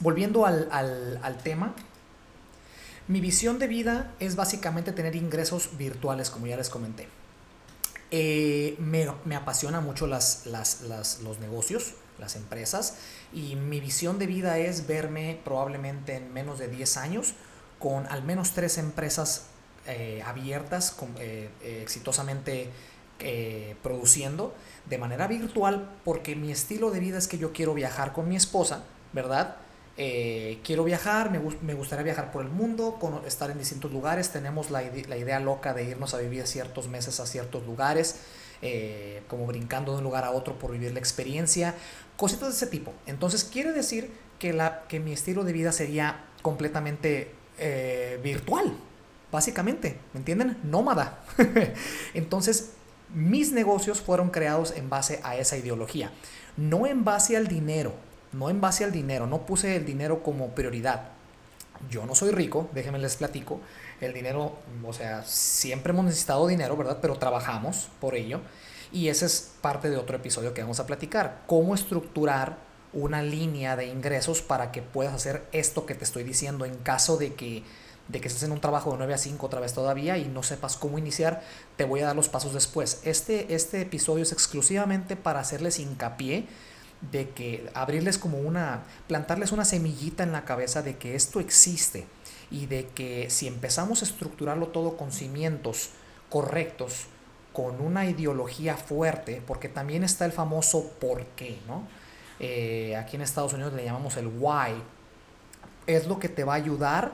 volviendo 0.00 0.46
al, 0.46 0.68
al 0.70 1.38
tema, 1.38 1.74
mi 3.08 3.20
visión 3.20 3.58
de 3.58 3.66
vida 3.66 4.12
es 4.20 4.36
básicamente 4.36 4.92
tener 4.92 5.16
ingresos 5.16 5.76
virtuales, 5.78 6.30
como 6.30 6.46
ya 6.46 6.56
les 6.56 6.68
comenté. 6.68 7.08
Eh, 8.10 8.76
me, 8.78 9.36
apasiona 9.36 9.80
mucho 9.80 10.06
las, 10.06 10.46
los 10.46 11.40
negocios, 11.40 11.94
las 12.18 12.36
empresas, 12.36 12.96
y 13.32 13.56
mi 13.56 13.80
visión 13.80 14.18
de 14.18 14.26
vida 14.26 14.58
es 14.58 14.86
verme 14.86 15.40
probablemente 15.44 16.16
en 16.16 16.32
menos 16.32 16.58
de 16.58 16.68
10 16.68 16.96
años 16.96 17.34
con 17.78 18.06
al 18.06 18.22
menos 18.22 18.52
tres 18.52 18.78
empresas 18.78 19.46
eh, 19.86 20.22
abiertas, 20.24 20.96
eh, 21.18 21.50
exitosamente 21.82 22.70
produciendo 23.82 24.54
de 24.88 24.96
manera 24.96 25.26
virtual, 25.26 25.90
porque 26.04 26.36
mi 26.36 26.52
estilo 26.52 26.90
de 26.92 27.00
vida 27.00 27.18
es 27.18 27.26
que 27.26 27.36
yo 27.36 27.52
quiero 27.52 27.74
viajar 27.74 28.12
con 28.12 28.28
mi 28.28 28.36
esposa, 28.36 28.84
¿verdad? 29.12 29.56
Eh, 30.00 30.60
quiero 30.62 30.84
viajar, 30.84 31.28
me, 31.32 31.74
gustaría 31.74 32.04
viajar 32.04 32.30
por 32.30 32.44
el 32.44 32.50
mundo, 32.50 32.96
estar 33.26 33.50
en 33.50 33.58
distintos 33.58 33.90
lugares, 33.90 34.30
tenemos 34.30 34.70
la, 34.70 34.84
idea 34.84 35.40
loca 35.40 35.74
de 35.74 35.82
irnos 35.82 36.14
a 36.14 36.18
vivir 36.18 36.46
ciertos 36.46 36.86
meses 36.86 37.18
a 37.18 37.26
ciertos 37.26 37.66
lugares, 37.66 38.20
eh, 38.62 39.22
como 39.26 39.44
brincando 39.46 39.90
de 39.90 39.98
un 39.98 40.04
lugar 40.04 40.22
a 40.22 40.30
otro 40.30 40.56
por 40.56 40.70
vivir 40.70 40.92
la 40.92 41.00
experiencia, 41.00 41.74
cositas 42.16 42.48
de 42.50 42.54
ese 42.54 42.68
tipo. 42.68 42.92
Entonces 43.06 43.42
quiere 43.42 43.72
decir 43.72 44.12
que, 44.38 44.52
la, 44.52 44.84
que 44.86 45.00
mi 45.00 45.12
estilo 45.12 45.42
de 45.42 45.52
vida 45.52 45.72
sería 45.72 46.24
completamente 46.42 47.34
eh, 47.58 48.18
virtual, 48.22 48.72
básicamente, 49.30 49.98
¿me 50.12 50.20
entienden? 50.20 50.58
Nómada. 50.64 51.24
Entonces, 52.14 52.72
mis 53.14 53.52
negocios 53.52 54.00
fueron 54.00 54.30
creados 54.30 54.72
en 54.76 54.88
base 54.90 55.20
a 55.22 55.36
esa 55.36 55.56
ideología, 55.56 56.10
no 56.56 56.86
en 56.86 57.04
base 57.04 57.36
al 57.36 57.48
dinero 57.48 57.94
no 58.32 58.50
en 58.50 58.60
base 58.60 58.84
al 58.84 58.92
dinero, 58.92 59.26
no 59.26 59.46
puse 59.46 59.76
el 59.76 59.84
dinero 59.84 60.22
como 60.22 60.48
prioridad. 60.48 61.10
Yo 61.90 62.04
no 62.06 62.14
soy 62.14 62.30
rico, 62.30 62.68
déjenme 62.72 62.98
les 62.98 63.16
platico. 63.16 63.60
El 64.00 64.12
dinero, 64.12 64.58
o 64.84 64.92
sea, 64.92 65.22
siempre 65.24 65.92
hemos 65.92 66.04
necesitado 66.04 66.46
dinero, 66.46 66.76
¿verdad? 66.76 66.98
Pero 67.00 67.16
trabajamos 67.16 67.88
por 68.00 68.14
ello. 68.14 68.40
Y 68.92 69.08
ese 69.08 69.26
es 69.26 69.52
parte 69.60 69.90
de 69.90 69.96
otro 69.96 70.16
episodio 70.16 70.54
que 70.54 70.62
vamos 70.62 70.80
a 70.80 70.86
platicar. 70.86 71.42
Cómo 71.46 71.74
estructurar 71.74 72.58
una 72.92 73.22
línea 73.22 73.76
de 73.76 73.86
ingresos 73.86 74.42
para 74.42 74.72
que 74.72 74.82
puedas 74.82 75.14
hacer 75.14 75.46
esto 75.52 75.86
que 75.86 75.94
te 75.94 76.04
estoy 76.04 76.24
diciendo 76.24 76.64
en 76.64 76.76
caso 76.76 77.16
de 77.16 77.34
que, 77.34 77.62
de 78.08 78.20
que 78.20 78.28
estés 78.28 78.44
en 78.44 78.52
un 78.52 78.60
trabajo 78.60 78.92
de 78.92 78.98
9 78.98 79.14
a 79.14 79.18
5 79.18 79.46
otra 79.46 79.60
vez 79.60 79.74
todavía 79.74 80.16
y 80.18 80.26
no 80.26 80.42
sepas 80.42 80.76
cómo 80.76 80.98
iniciar, 80.98 81.42
te 81.76 81.84
voy 81.84 82.00
a 82.00 82.06
dar 82.06 82.16
los 82.16 82.28
pasos 82.28 82.54
después. 82.54 83.00
Este, 83.04 83.54
este 83.54 83.82
episodio 83.82 84.22
es 84.22 84.32
exclusivamente 84.32 85.16
para 85.16 85.40
hacerles 85.40 85.78
hincapié 85.78 86.46
de 87.12 87.30
que 87.30 87.70
abrirles 87.74 88.18
como 88.18 88.38
una, 88.38 88.82
plantarles 89.06 89.52
una 89.52 89.64
semillita 89.64 90.22
en 90.22 90.32
la 90.32 90.44
cabeza 90.44 90.82
de 90.82 90.96
que 90.96 91.14
esto 91.14 91.40
existe 91.40 92.06
y 92.50 92.66
de 92.66 92.86
que 92.86 93.30
si 93.30 93.46
empezamos 93.46 94.02
a 94.02 94.06
estructurarlo 94.06 94.68
todo 94.68 94.96
con 94.96 95.12
cimientos 95.12 95.90
correctos, 96.28 97.06
con 97.52 97.80
una 97.80 98.06
ideología 98.06 98.76
fuerte, 98.76 99.42
porque 99.46 99.68
también 99.68 100.04
está 100.04 100.24
el 100.24 100.32
famoso 100.32 100.90
por 101.00 101.24
qué, 101.26 101.58
¿no? 101.66 101.86
Eh, 102.40 102.96
aquí 102.96 103.16
en 103.16 103.22
Estados 103.22 103.52
Unidos 103.52 103.72
le 103.72 103.84
llamamos 103.84 104.16
el 104.16 104.26
why, 104.26 104.82
es 105.86 106.06
lo 106.06 106.18
que 106.18 106.28
te 106.28 106.44
va 106.44 106.54
a 106.54 106.56
ayudar 106.56 107.12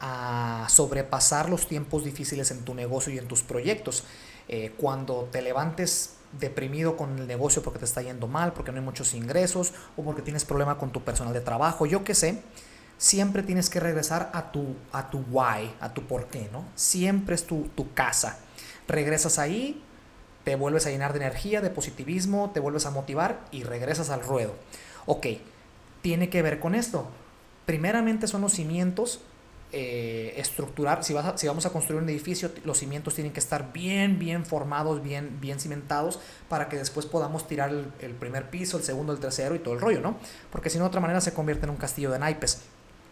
a 0.00 0.66
sobrepasar 0.68 1.48
los 1.48 1.66
tiempos 1.68 2.04
difíciles 2.04 2.50
en 2.50 2.64
tu 2.64 2.74
negocio 2.74 3.12
y 3.12 3.18
en 3.18 3.28
tus 3.28 3.42
proyectos. 3.42 4.04
Eh, 4.48 4.72
cuando 4.76 5.28
te 5.32 5.42
levantes 5.42 6.14
deprimido 6.38 6.96
con 6.96 7.18
el 7.18 7.26
negocio 7.26 7.62
porque 7.62 7.78
te 7.78 7.84
está 7.84 8.02
yendo 8.02 8.26
mal, 8.26 8.52
porque 8.52 8.72
no 8.72 8.78
hay 8.78 8.84
muchos 8.84 9.14
ingresos 9.14 9.72
o 9.96 10.02
porque 10.02 10.22
tienes 10.22 10.44
problema 10.44 10.78
con 10.78 10.90
tu 10.90 11.02
personal 11.02 11.32
de 11.32 11.40
trabajo, 11.40 11.86
yo 11.86 12.04
qué 12.04 12.14
sé, 12.14 12.42
siempre 12.98 13.42
tienes 13.42 13.70
que 13.70 13.80
regresar 13.80 14.30
a 14.34 14.52
tu, 14.52 14.76
a 14.92 15.10
tu 15.10 15.24
why, 15.30 15.74
a 15.80 15.94
tu 15.94 16.06
por 16.06 16.26
qué, 16.26 16.48
¿no? 16.52 16.64
Siempre 16.74 17.34
es 17.34 17.46
tu, 17.46 17.68
tu 17.74 17.92
casa. 17.92 18.38
Regresas 18.86 19.38
ahí, 19.38 19.82
te 20.46 20.54
vuelves 20.54 20.86
a 20.86 20.90
llenar 20.90 21.12
de 21.12 21.18
energía, 21.18 21.60
de 21.60 21.70
positivismo, 21.70 22.52
te 22.54 22.60
vuelves 22.60 22.86
a 22.86 22.92
motivar 22.92 23.40
y 23.50 23.64
regresas 23.64 24.10
al 24.10 24.22
ruedo. 24.22 24.54
Ok, 25.04 25.26
tiene 26.02 26.30
que 26.30 26.40
ver 26.40 26.60
con 26.60 26.76
esto. 26.76 27.08
Primeramente 27.64 28.28
son 28.28 28.42
los 28.42 28.52
cimientos 28.52 29.22
eh, 29.72 30.34
estructurar, 30.36 31.02
si, 31.02 31.14
vamos 31.14 31.66
a 31.66 31.70
construir 31.70 32.00
un 32.00 32.08
edificio, 32.08 32.52
los 32.64 32.78
cimientos 32.78 33.16
tienen 33.16 33.32
que 33.32 33.40
estar 33.40 33.72
bien, 33.72 34.20
bien 34.20 34.46
formados, 34.46 35.02
bien, 35.02 35.40
bien 35.40 35.58
cimentados, 35.58 36.20
para 36.48 36.68
que 36.68 36.76
después 36.76 37.06
podamos 37.06 37.48
tirar 37.48 37.72
el, 37.98 38.12
primer 38.12 38.48
piso, 38.48 38.76
el 38.76 38.84
segundo, 38.84 39.12
el 39.12 39.18
tercero 39.18 39.56
y 39.56 39.58
todo 39.58 39.74
el 39.74 39.80
rollo, 39.80 40.00
¿no? 40.00 40.16
Porque 40.52 40.70
si 40.70 40.78
no, 40.78 40.84
de 40.84 40.88
otra 40.90 41.00
manera 41.00 41.20
se 41.20 41.34
convierte 41.34 41.64
en 41.64 41.70
un 41.70 41.76
castillo 41.76 42.12
de 42.12 42.20
naipes. 42.20 42.60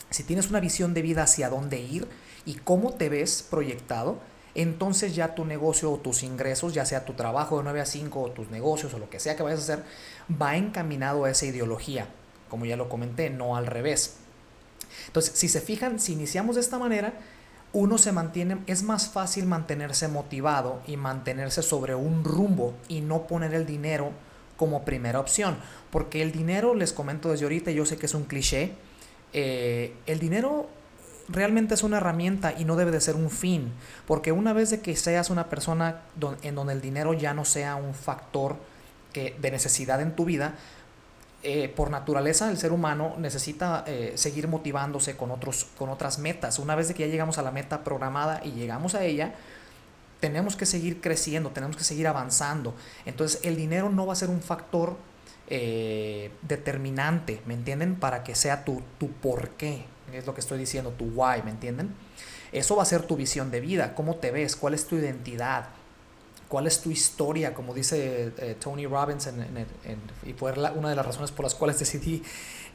Si 0.09 0.23
tienes 0.23 0.51
una 0.51 0.61
visión 0.61 0.95
de 0.95 1.03
vida 1.03 1.25
hacia 1.25 1.49
dónde 1.49 1.81
ir 1.81 2.07
y 2.47 2.55
cómo 2.55 2.95
te 2.95 3.09
ves 3.09 3.45
proyectado, 3.51 4.21
entonces 4.55 5.15
ya 5.15 5.35
tu 5.35 5.45
negocio 5.45 5.91
o 5.91 5.99
tus 5.99 6.23
ingresos, 6.23 6.75
ya 6.75 6.87
sea 6.87 7.05
tu 7.05 7.15
trabajo 7.15 7.59
de 7.59 7.65
9 7.65 7.81
a 7.81 7.87
5 7.87 8.21
o 8.21 8.31
tus 8.31 8.51
negocios 8.51 8.95
o 8.95 8.99
lo 8.99 9.11
que 9.11 9.21
sea 9.21 9.37
que 9.37 9.43
vayas 9.43 9.61
a 9.61 9.63
hacer, 9.63 9.85
va 10.41 10.57
encaminado 10.57 11.25
a 11.25 11.31
esa 11.31 11.47
ideología, 11.47 12.09
como 12.49 12.65
ya 12.65 12.77
lo 12.77 12.89
comenté, 12.89 13.31
no 13.31 13.57
al 13.57 13.67
revés. 13.67 14.17
Entonces, 15.07 15.37
si 15.37 15.49
se 15.49 15.61
fijan, 15.61 15.99
si 15.99 16.13
iniciamos 16.13 16.55
de 16.55 16.61
esta 16.61 16.79
manera, 16.79 17.15
uno 17.73 17.99
se 17.99 18.13
mantiene, 18.13 18.59
es 18.69 18.85
más 18.85 19.09
fácil 19.09 19.47
mantenerse 19.47 20.07
motivado 20.07 20.81
y 20.87 20.97
mantenerse 20.97 21.63
sobre 21.63 21.97
un 21.97 22.23
rumbo 22.23 22.75
y 22.89 23.01
no 23.01 23.27
poner 23.27 23.53
el 23.55 23.67
dinero 23.67 24.13
como 24.57 24.85
primera 24.85 25.19
opción. 25.19 25.57
Porque 25.91 26.23
el 26.23 26.31
dinero, 26.31 26.75
les 26.75 26.93
comento 26.93 27.31
desde 27.31 27.45
ahorita, 27.45 27.73
yo 27.73 27.85
sé 27.85 27.97
que 27.97 28.07
es 28.07 28.15
un 28.15 28.25
cliché, 28.25 28.73
eh, 29.33 29.95
el 30.07 30.21
dinero 30.21 30.69
realmente 31.29 31.75
es 31.75 31.83
una 31.83 31.99
herramienta 31.99 32.55
y 32.59 32.65
no 32.65 32.77
debe 32.77 32.91
de 32.91 33.01
ser 33.01 33.17
un 33.17 33.31
fin. 33.31 33.73
Porque 34.07 34.33
una 34.33 34.53
vez 34.53 34.71
de 34.71 34.81
que 34.81 34.97
seas 34.97 35.31
una 35.31 35.49
persona 35.49 36.03
en 36.43 36.55
donde 36.55 36.73
el 36.73 36.81
dinero 36.81 37.13
ya 37.15 37.35
no 37.35 37.45
sea 37.45 37.77
un 37.77 37.95
factor 37.95 38.57
que, 39.13 39.37
de 39.41 39.51
necesidad 39.51 40.01
en 40.01 40.15
tu 40.15 40.25
vida, 40.25 40.55
eh, 41.47 41.69
por 41.69 41.91
naturaleza 41.91 42.51
el 42.51 42.57
ser 42.57 42.73
humano 42.73 43.17
necesita 43.19 43.85
eh, 43.87 44.13
seguir 44.15 44.49
motivándose 44.49 45.15
con, 45.15 45.31
otros, 45.31 45.67
con 45.77 45.91
otras 45.91 46.19
metas. 46.19 46.59
Una 46.59 46.75
vez 46.75 46.89
de 46.89 46.95
que 46.95 47.07
ya 47.07 47.11
llegamos 47.11 47.37
a 47.37 47.43
la 47.43 47.51
meta 47.51 47.85
programada 47.85 48.41
y 48.43 48.53
llegamos 48.53 48.95
a 48.95 49.05
ella, 49.05 49.35
tenemos 50.21 50.57
que 50.57 50.65
seguir 50.65 51.03
creciendo, 51.03 51.51
tenemos 51.51 51.77
que 51.77 51.85
seguir 51.85 52.09
avanzando. 52.09 52.75
Entonces 53.05 53.41
el 53.43 53.57
dinero 53.57 53.91
no 53.91 54.07
va 54.07 54.15
a 54.15 54.17
ser 54.17 54.31
un 54.31 54.41
factor 54.41 54.97
eh, 55.49 56.31
determinante, 56.41 57.43
¿me 57.45 57.53
entienden? 57.53 57.97
Para 57.97 58.25
que 58.25 58.35
sea 58.35 58.65
tu, 58.65 58.81
tu 58.99 59.11
por 59.11 59.51
qué, 59.51 59.85
es 60.15 60.27
lo 60.27 60.35
que 60.35 60.41
estoy 60.41 60.59
diciendo, 60.59 60.91
tu 60.91 61.07
why, 61.15 61.43
¿me 61.45 61.51
entienden? 61.51 61.95
Eso 62.53 62.77
va 62.77 62.83
a 62.83 62.87
ser 62.87 63.03
tu 63.03 63.17
visión 63.17 63.51
de 63.51 63.61
vida, 63.61 63.95
cómo 63.95 64.17
te 64.17 64.31
ves, 64.31 64.57
cuál 64.57 64.75
es 64.75 64.87
tu 64.87 64.97
identidad, 64.97 65.71
cuál 66.55 66.69
es 66.69 66.81
tu 66.81 66.93
historia, 66.93 67.53
como 67.53 67.75
dice 67.75 68.33
eh, 68.39 68.55
Tony 68.61 68.87
Robbins, 68.87 69.29
y 70.25 70.33
fue 70.35 70.53
una 70.53 70.89
de 70.89 70.95
las 70.95 71.05
razones 71.05 71.33
por 71.33 71.43
las 71.43 71.57
cuales 71.57 71.81
decidí 71.81 72.23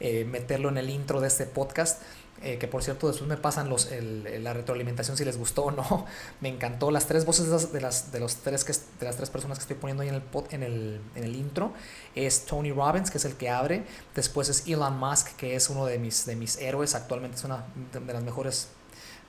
eh, 0.00 0.26
meterlo 0.26 0.68
en 0.68 0.76
el 0.76 0.90
intro 0.90 1.18
de 1.18 1.28
este 1.28 1.46
podcast. 1.46 2.02
Eh, 2.42 2.58
que 2.58 2.68
por 2.68 2.82
cierto 2.82 3.08
después 3.08 3.28
me 3.28 3.36
pasan 3.36 3.68
los, 3.68 3.90
la 3.90 4.52
retroalimentación 4.54 5.16
si 5.16 5.24
les 5.24 5.38
gustó 5.38 5.64
o 5.64 5.70
no. 5.70 6.04
Me 6.42 6.50
encantó 6.50 6.90
las 6.90 7.06
tres 7.06 7.24
voces 7.24 7.72
de 7.72 7.80
las, 7.80 8.12
de 8.12 8.20
los 8.20 8.36
tres 8.36 8.64
que, 8.64 8.72
de 8.72 9.06
las 9.06 9.16
tres 9.16 9.30
personas 9.30 9.58
que 9.58 9.62
estoy 9.62 9.76
poniendo 9.76 10.02
ahí 10.02 10.08
en 10.10 10.16
el, 10.16 10.22
en, 10.50 10.62
el, 10.62 11.00
en 11.14 11.24
el 11.24 11.36
intro. 11.36 11.72
Es 12.14 12.44
Tony 12.44 12.72
Robbins, 12.72 13.10
que 13.10 13.16
es 13.16 13.24
el 13.24 13.36
que 13.36 13.48
abre. 13.48 13.84
Después 14.14 14.50
es 14.50 14.66
Elon 14.66 14.98
Musk, 14.98 15.36
que 15.36 15.54
es 15.54 15.70
uno 15.70 15.86
de 15.86 15.98
mis, 15.98 16.26
de 16.26 16.36
mis 16.36 16.58
héroes. 16.58 16.94
Actualmente 16.94 17.38
es 17.38 17.44
una 17.44 17.64
de 17.92 18.12
las 18.12 18.22
mejores 18.22 18.68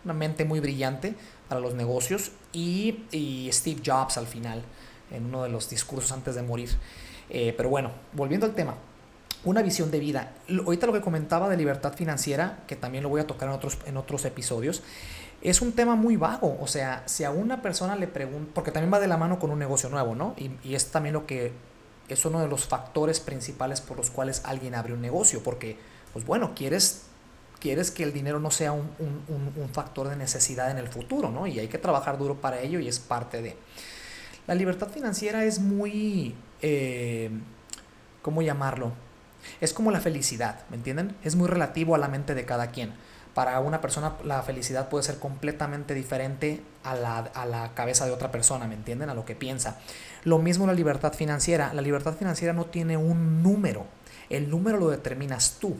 una 0.05 0.13
mente 0.13 0.45
muy 0.45 0.59
brillante 0.59 1.15
para 1.47 1.61
los 1.61 1.73
negocios 1.73 2.31
y, 2.53 3.49
Steve 3.51 3.81
Jobs 3.85 4.17
al 4.17 4.27
final, 4.27 4.63
en 5.11 5.25
uno 5.25 5.43
de 5.43 5.49
los 5.49 5.69
discursos 5.69 6.11
antes 6.11 6.35
de 6.35 6.41
morir. 6.41 6.69
Eh, 7.29 7.53
pero 7.55 7.69
bueno, 7.69 7.91
volviendo 8.13 8.45
al 8.45 8.53
tema, 8.53 8.75
una 9.43 9.61
visión 9.61 9.91
de 9.91 9.99
vida. 9.99 10.33
Ahorita 10.65 10.87
lo 10.87 10.93
que 10.93 11.01
comentaba 11.01 11.49
de 11.49 11.57
libertad 11.57 11.93
financiera, 11.93 12.59
que 12.67 12.75
también 12.75 13.03
lo 13.03 13.09
voy 13.09 13.21
a 13.21 13.27
tocar 13.27 13.49
en 13.49 13.55
otros, 13.55 13.77
en 13.85 13.97
otros 13.97 14.25
episodios, 14.25 14.83
es 15.41 15.61
un 15.61 15.73
tema 15.73 15.95
muy 15.95 16.15
vago. 16.15 16.57
O 16.61 16.67
sea, 16.67 17.03
si 17.05 17.23
a 17.23 17.31
una 17.31 17.61
persona 17.61 17.95
le 17.95 18.07
pregunta, 18.07 18.51
porque 18.53 18.71
también 18.71 18.93
va 18.93 18.99
de 18.99 19.07
la 19.07 19.17
mano 19.17 19.39
con 19.39 19.49
un 19.49 19.59
negocio 19.59 19.89
nuevo, 19.89 20.15
¿no? 20.15 20.35
Y, 20.37 20.51
y 20.63 20.75
es 20.75 20.91
también 20.91 21.13
lo 21.13 21.25
que 21.25 21.51
es 22.07 22.25
uno 22.25 22.39
de 22.41 22.47
los 22.47 22.65
factores 22.65 23.19
principales 23.19 23.81
por 23.81 23.97
los 23.97 24.09
cuales 24.09 24.41
alguien 24.45 24.75
abre 24.75 24.93
un 24.93 25.01
negocio, 25.01 25.41
porque, 25.43 25.77
pues 26.13 26.25
bueno, 26.25 26.53
quieres 26.55 27.03
quieres 27.61 27.91
que 27.91 28.03
el 28.03 28.11
dinero 28.11 28.39
no 28.39 28.51
sea 28.51 28.73
un, 28.73 28.89
factor 29.71 30.09
de 30.09 30.17
necesidad 30.17 30.69
en 30.71 30.77
el 30.77 30.89
futuro, 30.89 31.31
¿no? 31.31 31.47
Y 31.47 31.59
hay 31.59 31.67
que 31.67 31.77
trabajar 31.77 32.17
duro 32.17 32.41
para 32.41 32.59
ello 32.59 32.79
y 32.79 32.87
es 32.89 32.99
parte 32.99 33.41
de... 33.41 33.55
La 34.47 34.55
libertad 34.55 34.89
financiera 34.89 35.45
es 35.45 35.59
muy... 35.59 36.35
Eh, 36.61 37.29
¿Cómo 38.21 38.41
llamarlo? 38.41 38.91
Es 39.61 39.73
como 39.73 39.91
la 39.91 40.01
felicidad, 40.01 40.61
¿me 40.69 40.75
entienden? 40.75 41.15
Es 41.23 41.35
muy 41.35 41.47
relativo 41.47 41.95
a 41.95 41.97
la 41.97 42.07
mente 42.07 42.35
de 42.35 42.45
cada 42.45 42.71
quien. 42.71 42.93
para 43.33 43.59
una 43.61 43.79
persona 43.79 44.15
la 44.25 44.41
felicidad 44.43 44.89
puede 44.89 45.03
ser 45.03 45.17
completamente 45.17 45.93
diferente 45.93 46.61
a 46.83 46.95
la, 46.95 47.19
a 47.19 47.45
la, 47.45 47.73
cabeza 47.73 48.05
de 48.05 48.11
otra 48.11 48.29
persona, 48.31 48.67
¿me 48.67 48.75
entienden? 48.75 49.09
A 49.09 49.13
lo 49.13 49.23
que 49.23 49.35
piensa. 49.35 49.79
Lo 50.23 50.37
mismo 50.39 50.67
la 50.67 50.73
libertad 50.73 51.13
financiera. 51.13 51.73
La 51.73 51.81
libertad 51.81 52.15
financiera 52.15 52.53
no 52.53 52.65
tiene 52.65 52.97
un 52.97 53.41
número. 53.41 53.85
El 54.29 54.49
número 54.49 54.77
lo 54.77 54.89
determinas 54.89 55.57
tú. 55.59 55.77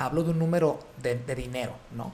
Hablo 0.00 0.24
de 0.24 0.30
un 0.30 0.38
número 0.38 0.78
de, 1.02 1.34
dinero, 1.34 1.74
¿no? 1.94 2.10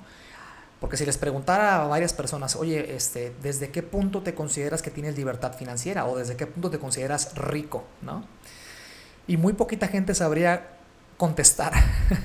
Porque 0.80 0.96
si 0.96 1.06
les 1.06 1.16
preguntara 1.18 1.84
a 1.84 1.86
varias 1.86 2.12
personas, 2.12 2.56
oye, 2.56 2.96
este, 2.96 3.32
¿desde 3.42 3.70
qué 3.70 3.84
punto 3.84 4.22
te 4.22 4.34
consideras 4.34 4.82
que 4.82 4.90
tienes 4.90 5.16
libertad 5.16 5.54
financiera? 5.54 6.04
O 6.06 6.16
desde 6.16 6.36
qué 6.36 6.48
punto 6.48 6.68
te 6.68 6.80
consideras 6.80 7.36
rico, 7.36 7.84
¿no? 8.02 8.24
Y 9.28 9.36
muy 9.36 9.52
poquita 9.52 9.86
gente 9.86 10.16
sabría 10.16 10.78
contestar 11.16 11.74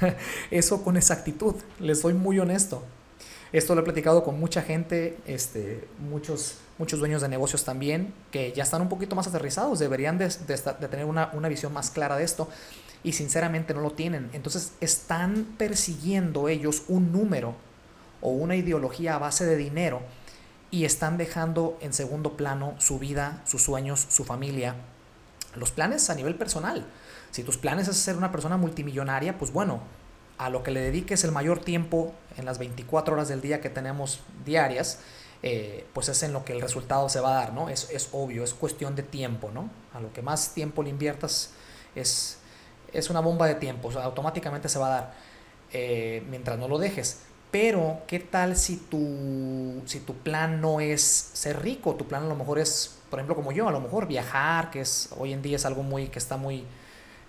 eso 0.52 0.84
con 0.84 0.98
exactitud. 0.98 1.54
Les 1.80 2.02
soy 2.02 2.16
muy 2.16 2.40
honesto. 2.40 2.84
Esto 3.54 3.76
lo 3.76 3.82
he 3.82 3.84
platicado 3.84 4.24
con 4.24 4.40
mucha 4.40 4.64
gente, 4.64 5.20
este, 5.28 5.88
muchos, 6.00 6.56
muchos 6.80 6.98
dueños 6.98 7.22
de 7.22 7.28
negocios 7.28 7.64
también, 7.66 8.16
que 8.32 8.52
ya 8.54 8.64
están 8.64 8.82
un 8.82 8.90
poquito 8.90 9.16
más 9.16 9.28
aterrizados, 9.28 9.78
deberían 9.78 10.18
de, 10.18 10.28
tener 10.90 11.06
una, 11.06 11.30
una, 11.34 11.50
visión 11.50 11.72
más 11.72 11.92
clara 11.92 12.16
de 12.18 12.24
esto 12.24 12.50
y 13.04 13.14
sinceramente 13.14 13.74
no 13.74 13.82
lo 13.82 13.92
tienen. 13.92 14.30
Entonces 14.34 14.74
están 14.82 15.56
persiguiendo 15.58 16.48
ellos 16.50 16.84
un 16.88 17.12
número 17.12 17.56
o 18.22 18.30
una 18.30 18.56
ideología 18.56 19.16
a 19.16 19.20
base 19.20 19.46
de 19.46 19.58
dinero 19.58 20.02
y 20.70 20.86
están 20.86 21.18
dejando 21.18 21.78
en 21.82 21.94
segundo 21.94 22.38
plano 22.38 22.76
su 22.80 23.00
vida, 23.00 23.42
sus 23.46 23.64
sueños, 23.64 24.06
su 24.10 24.24
familia, 24.24 24.76
los 25.56 25.72
planes 25.72 26.10
a 26.10 26.16
nivel 26.16 26.36
personal. 26.36 26.86
Si 27.32 27.44
tus 27.44 27.58
planes 27.58 27.88
es 27.88 27.98
ser 27.98 28.16
una 28.16 28.32
persona 28.32 28.58
multimillonaria, 28.58 29.38
pues 29.38 29.52
bueno, 29.52 29.82
a 30.38 30.50
lo 30.50 30.64
que 30.64 30.72
le 30.72 30.82
dediques 30.82 31.24
el 31.24 31.32
mayor 31.32 31.60
tiempo 31.60 32.14
en 32.38 32.46
las 32.46 32.58
24 32.58 33.14
horas 33.14 33.28
del 33.28 33.42
día 33.42 33.62
que 33.62 33.70
tenemos 33.70 34.22
diarias, 34.46 35.00
eh, 35.44 35.88
pues 35.94 36.08
es 36.10 36.24
en 36.24 36.34
lo 36.34 36.46
que 36.46 36.54
el 36.54 36.62
resultado 36.62 37.10
se 37.10 37.20
va 37.20 37.32
a 37.32 37.36
dar, 37.36 37.54
¿no? 37.54 37.70
Es, 37.70 37.90
es, 37.92 38.10
obvio, 38.12 38.44
es 38.44 38.54
cuestión 38.54 38.96
de 38.96 39.04
tiempo, 39.04 39.52
¿no? 39.52 39.70
A 39.94 40.00
lo 40.00 40.14
que 40.14 40.22
más 40.22 40.54
tiempo 40.54 40.84
le 40.84 40.90
inviertas 40.90 41.52
es, 41.96 42.38
es 42.94 43.10
una 43.10 43.20
bomba 43.20 43.48
de 43.48 43.56
tiempo, 43.56 43.92
automáticamente 43.92 44.70
se 44.70 44.80
va 44.80 44.88
a 44.88 44.90
dar 44.90 45.14
eh, 45.74 46.24
mientras 46.30 46.58
no 46.58 46.68
lo 46.68 46.78
dejes. 46.78 47.22
Pero, 47.52 48.02
¿qué 48.08 48.20
tal 48.20 48.56
si 48.56 48.78
tu, 48.78 49.82
si 49.86 50.00
tu 50.00 50.14
plan 50.16 50.62
no 50.62 50.80
es 50.80 51.02
ser 51.02 51.62
rico? 51.62 51.96
Tu 51.96 52.08
plan 52.08 52.24
a 52.24 52.28
lo 52.28 52.36
mejor 52.36 52.60
es, 52.60 52.98
por 53.10 53.20
ejemplo, 53.20 53.36
como 53.36 53.52
yo, 53.52 53.68
a 53.68 53.72
lo 53.72 53.82
mejor 53.82 54.08
viajar, 54.08 54.72
que 54.72 54.82
es 54.82 55.10
hoy 55.18 55.34
en 55.34 55.42
día 55.42 55.58
es 55.58 55.66
algo 55.66 55.84
muy 55.84 56.08
que 56.08 56.20
está 56.20 56.38
muy 56.38 56.66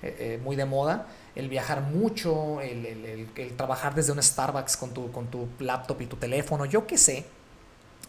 eh, 0.02 0.16
eh, 0.18 0.40
muy 0.42 0.56
de 0.56 0.64
moda, 0.64 1.06
el 1.36 1.48
viajar 1.48 1.80
mucho, 1.80 2.60
el, 2.60 3.28
trabajar 3.56 3.94
desde 3.94 4.10
un 4.10 4.20
Starbucks 4.20 4.76
con 4.76 4.90
tu, 4.90 5.12
con 5.12 5.28
tu 5.28 5.46
laptop 5.60 6.00
y 6.02 6.06
tu 6.06 6.16
teléfono, 6.16 6.64
yo 6.64 6.88
qué 6.88 6.98
sé, 6.98 7.24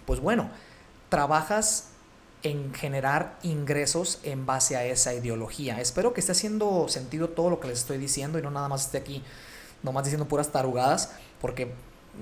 pues 0.08 0.20
bueno, 0.20 0.50
trabajas 1.10 1.90
en 2.44 2.74
generar 2.74 3.38
ingresos 3.42 4.20
en 4.24 4.46
base 4.46 4.76
a 4.76 4.86
esa 4.86 5.14
ideología. 5.14 5.80
Espero 5.80 6.14
que 6.14 6.20
esté 6.20 6.34
haciendo 6.34 6.88
sentido 6.90 7.30
todo 7.30 7.50
lo 7.50 7.60
que 7.60 7.70
les 7.70 7.80
estoy 7.80 7.98
diciendo 7.98 8.38
y 8.38 8.42
no 8.42 8.52
nada 8.52 8.68
más 8.68 8.86
esté 8.86 8.98
aquí, 8.98 9.24
nomás 9.82 10.04
diciendo 10.04 10.28
puras 10.28 10.52
tarugadas, 10.52 11.12
porque 11.42 11.72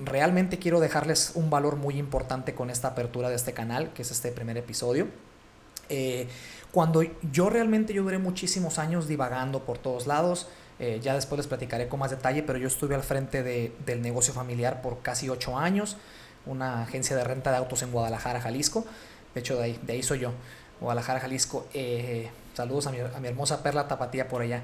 realmente 0.04 0.58
quiero 0.58 0.80
dejarles 0.80 1.32
un 1.34 1.50
valor 1.50 1.76
muy 1.76 1.98
importante 1.98 2.54
con 2.54 2.70
esta 2.70 2.88
apertura 2.88 3.28
de 3.28 3.34
este 3.34 3.52
canal, 3.52 3.92
que 3.92 4.02
es 4.02 4.10
este 4.12 4.30
primer 4.30 4.56
episodio. 4.56 5.08
Eh, 5.88 6.28
cuando 6.70 7.02
yo 7.32 7.50
realmente 7.50 7.92
yo 7.92 8.04
duré 8.04 8.18
muchísimos 8.18 8.78
años 8.78 9.08
divagando 9.08 9.64
por 9.64 9.78
todos 9.78 10.06
lados, 10.06 10.46
eh, 10.78 11.00
ya 11.02 11.14
después 11.14 11.36
les 11.36 11.46
platicaré 11.48 11.88
con 11.88 12.00
más 12.00 12.10
detalle, 12.10 12.42
pero 12.42 12.58
yo 12.58 12.68
estuve 12.68 12.94
al 12.94 13.02
frente 13.02 13.42
de, 13.42 13.72
del 13.84 14.00
negocio 14.00 14.32
familiar 14.32 14.82
por 14.82 15.02
casi 15.02 15.28
ocho 15.28 15.58
años, 15.58 15.96
una 16.46 16.82
agencia 16.82 17.14
de 17.16 17.24
renta 17.24 17.50
de 17.50 17.58
autos 17.58 17.82
en 17.82 17.92
Guadalajara, 17.92 18.40
Jalisco. 18.40 18.86
De 19.34 19.40
hecho, 19.40 19.56
de 19.56 19.64
ahí, 19.64 19.80
de 19.82 19.92
ahí 19.94 20.02
soy 20.02 20.20
yo, 20.20 20.32
Guadalajara, 20.80 21.20
Jalisco. 21.20 21.66
Eh, 21.74 22.30
saludos 22.54 22.86
a 22.86 22.90
mi, 22.90 23.00
a 23.00 23.20
mi 23.20 23.28
hermosa 23.28 23.62
perla 23.62 23.88
tapatía 23.88 24.28
por 24.28 24.42
allá. 24.42 24.62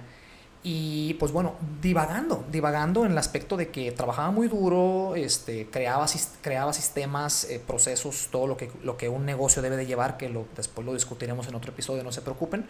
Y 0.62 1.14
pues 1.14 1.30
bueno, 1.30 1.54
divagando, 1.80 2.44
divagando 2.50 3.04
en 3.04 3.12
el 3.12 3.18
aspecto 3.18 3.56
de 3.56 3.70
que 3.70 3.92
trabajaba 3.92 4.32
muy 4.32 4.48
duro, 4.48 5.14
este, 5.14 5.68
creaba, 5.70 6.06
creaba 6.40 6.72
sistemas, 6.72 7.44
eh, 7.44 7.62
procesos, 7.64 8.28
todo 8.32 8.48
lo 8.48 8.56
que, 8.56 8.70
lo 8.82 8.96
que 8.96 9.08
un 9.08 9.24
negocio 9.24 9.62
debe 9.62 9.76
de 9.76 9.86
llevar, 9.86 10.16
que 10.16 10.28
después 10.56 10.84
lo 10.84 10.94
discutiremos 10.94 11.46
en 11.46 11.54
otro 11.54 11.70
episodio, 11.70 12.02
no 12.02 12.10
se 12.10 12.22
preocupen. 12.22 12.66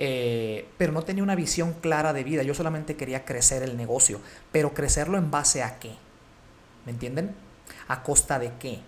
Eh, 0.00 0.68
pero 0.78 0.92
no 0.92 1.02
tenía 1.02 1.24
una 1.24 1.34
visión 1.34 1.72
clara 1.72 2.12
de 2.12 2.22
vida, 2.22 2.44
yo 2.44 2.54
solamente 2.54 2.94
quería 2.94 3.24
crecer 3.24 3.64
el 3.64 3.76
negocio, 3.76 4.20
pero 4.52 4.72
crecerlo 4.72 5.18
en 5.18 5.32
base 5.32 5.64
a 5.64 5.80
qué, 5.80 5.96
¿me 6.86 6.92
entienden? 6.92 7.34
¿A 7.88 8.04
costa 8.04 8.38
de 8.38 8.52
qué? 8.60 8.78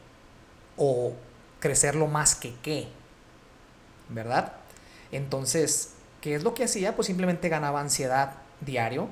O 0.76 1.14
crecerlo 1.60 2.06
más 2.08 2.34
que 2.34 2.54
qué, 2.62 2.88
¿verdad? 4.08 4.54
Entonces, 5.12 5.94
¿Qué 6.20 6.34
es 6.34 6.42
lo 6.42 6.54
que 6.54 6.64
hacía? 6.64 6.94
Pues 6.96 7.06
simplemente 7.06 7.48
ganaba 7.48 7.80
ansiedad 7.80 8.34
diario, 8.60 9.08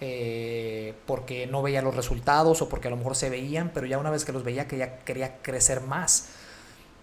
eh, 0.00 0.94
porque 1.06 1.46
no 1.46 1.62
veía 1.62 1.82
los 1.82 1.94
resultados 1.94 2.62
o 2.62 2.68
porque 2.68 2.88
a 2.88 2.90
lo 2.90 2.96
mejor 2.96 3.14
se 3.14 3.28
veían, 3.28 3.70
pero 3.74 3.86
ya 3.86 3.98
una 3.98 4.10
vez 4.10 4.24
que 4.24 4.32
los 4.32 4.42
veía 4.42 4.66
que 4.66 4.78
ya 4.78 4.98
quería 5.00 5.38
crecer 5.42 5.82
más. 5.82 6.28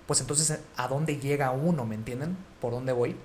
Pues 0.08 0.22
entonces, 0.22 0.60
¿a 0.76 0.88
dónde 0.88 1.18
llega 1.18 1.52
uno? 1.52 1.86
¿Me 1.86 1.96
entienden? 1.96 2.36
¿Por 2.60 2.72
dónde 2.72 2.94
voy? 2.94 3.16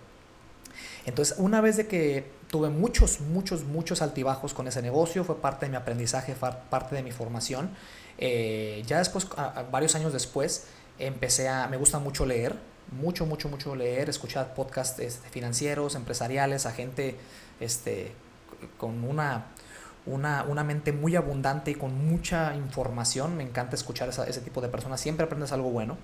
Entonces, 1.07 1.39
una 1.39 1.61
vez 1.63 1.79
de 1.79 1.87
que 1.87 2.31
tuve 2.51 2.69
muchos, 2.69 3.21
muchos, 3.21 3.65
muchos 3.65 4.03
altibajos 4.03 4.53
con 4.53 4.69
ese 4.69 4.83
negocio, 4.83 5.25
fue 5.25 5.41
parte 5.41 5.67
de 5.67 5.71
mi 5.71 5.77
aprendizaje, 5.77 6.35
fue 6.35 6.51
parte 6.69 6.95
de 6.95 7.03
mi 7.03 7.11
formación. 7.11 7.71
Eh, 8.19 8.83
ya 8.87 8.99
después, 8.99 9.27
varios 9.73 9.95
años 9.95 10.13
después, 10.13 10.67
empecé 10.99 11.49
a, 11.49 11.67
me 11.69 11.77
gusta 11.77 11.99
mucho 11.99 12.27
leer, 12.27 12.57
mucho, 12.93 13.27
mucho, 13.27 13.49
mucho 13.49 13.77
leer, 13.77 14.09
escuchar 14.09 14.55
podcasts 14.55 14.99
este, 15.01 15.29
financieros, 15.29 15.95
empresariales, 15.95 16.67
a 16.67 16.73
gente 16.73 17.17
este, 17.61 18.13
con 18.77 19.05
una, 19.05 19.47
una, 20.07 20.45
una, 20.45 20.65
mente 20.65 20.93
muy 20.93 21.17
abundante 21.17 21.71
y 21.71 21.75
con 21.75 22.07
mucha 22.09 22.55
información. 22.57 23.37
Me 23.37 23.43
encanta 23.43 23.77
escuchar 23.77 24.09
a 24.09 24.25
ese 24.25 24.41
tipo 24.41 24.61
de 24.61 24.69
personas, 24.69 25.01
siempre 25.01 25.25
aprendes 25.27 25.53
algo 25.53 25.71
bueno. 25.71 25.99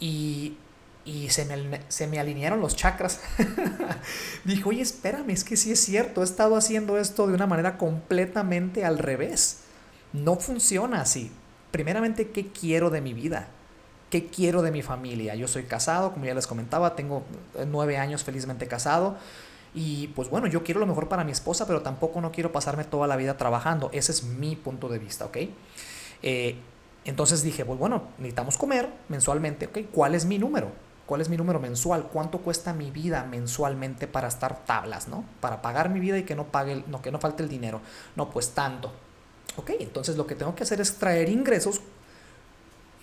Y, 0.00 0.56
y 1.04 1.30
se, 1.30 1.44
me, 1.44 1.80
se 1.88 2.06
me 2.06 2.18
alinearon 2.18 2.60
los 2.60 2.76
chakras. 2.76 3.20
Dijo, 4.44 4.70
oye, 4.70 4.82
espérame, 4.82 5.30
es 5.30 5.44
que 5.44 5.56
sí 5.56 5.72
es 5.72 5.80
cierto, 5.80 6.22
he 6.22 6.24
estado 6.24 6.56
haciendo 6.56 6.98
esto 6.98 7.26
de 7.26 7.34
una 7.34 7.46
manera 7.46 7.76
completamente 7.76 8.84
al 8.84 8.98
revés. 8.98 9.60
No 10.12 10.36
funciona 10.36 11.00
así. 11.00 11.32
Primeramente, 11.70 12.30
¿qué 12.30 12.48
quiero 12.48 12.90
de 12.90 13.00
mi 13.00 13.14
vida? 13.14 13.48
¿Qué 14.14 14.28
quiero 14.28 14.62
de 14.62 14.70
mi 14.70 14.80
familia? 14.80 15.34
Yo 15.34 15.48
soy 15.48 15.64
casado, 15.64 16.12
como 16.12 16.24
ya 16.24 16.34
les 16.34 16.46
comentaba, 16.46 16.94
tengo 16.94 17.24
eh, 17.56 17.66
nueve 17.68 17.96
años 17.96 18.22
felizmente 18.22 18.68
casado. 18.68 19.16
Y 19.74 20.06
pues 20.14 20.30
bueno, 20.30 20.46
yo 20.46 20.62
quiero 20.62 20.78
lo 20.78 20.86
mejor 20.86 21.08
para 21.08 21.24
mi 21.24 21.32
esposa, 21.32 21.66
pero 21.66 21.82
tampoco 21.82 22.20
no 22.20 22.30
quiero 22.30 22.52
pasarme 22.52 22.84
toda 22.84 23.08
la 23.08 23.16
vida 23.16 23.36
trabajando. 23.36 23.90
Ese 23.92 24.12
es 24.12 24.22
mi 24.22 24.54
punto 24.54 24.88
de 24.88 25.00
vista, 25.00 25.24
¿ok? 25.24 25.38
Eh, 26.22 26.54
entonces 27.04 27.42
dije, 27.42 27.64
pues 27.64 27.76
bueno, 27.76 28.04
necesitamos 28.18 28.56
comer 28.56 28.88
mensualmente, 29.08 29.66
¿ok? 29.66 29.78
¿Cuál 29.90 30.14
es 30.14 30.26
mi 30.26 30.38
número? 30.38 30.70
¿Cuál 31.06 31.20
es 31.20 31.28
mi 31.28 31.36
número 31.36 31.58
mensual? 31.58 32.04
¿Cuánto 32.12 32.38
cuesta 32.38 32.72
mi 32.72 32.92
vida 32.92 33.24
mensualmente 33.24 34.06
para 34.06 34.28
estar 34.28 34.64
tablas, 34.64 35.08
¿no? 35.08 35.24
Para 35.40 35.60
pagar 35.60 35.90
mi 35.90 35.98
vida 35.98 36.18
y 36.18 36.22
que 36.22 36.36
no, 36.36 36.44
pague, 36.44 36.84
no, 36.86 37.02
que 37.02 37.10
no 37.10 37.18
falte 37.18 37.42
el 37.42 37.48
dinero. 37.48 37.80
No, 38.14 38.30
pues 38.30 38.50
tanto. 38.50 38.92
Ok, 39.56 39.72
entonces 39.80 40.16
lo 40.16 40.24
que 40.24 40.36
tengo 40.36 40.54
que 40.54 40.62
hacer 40.62 40.80
es 40.80 40.98
traer 40.98 41.28
ingresos 41.28 41.80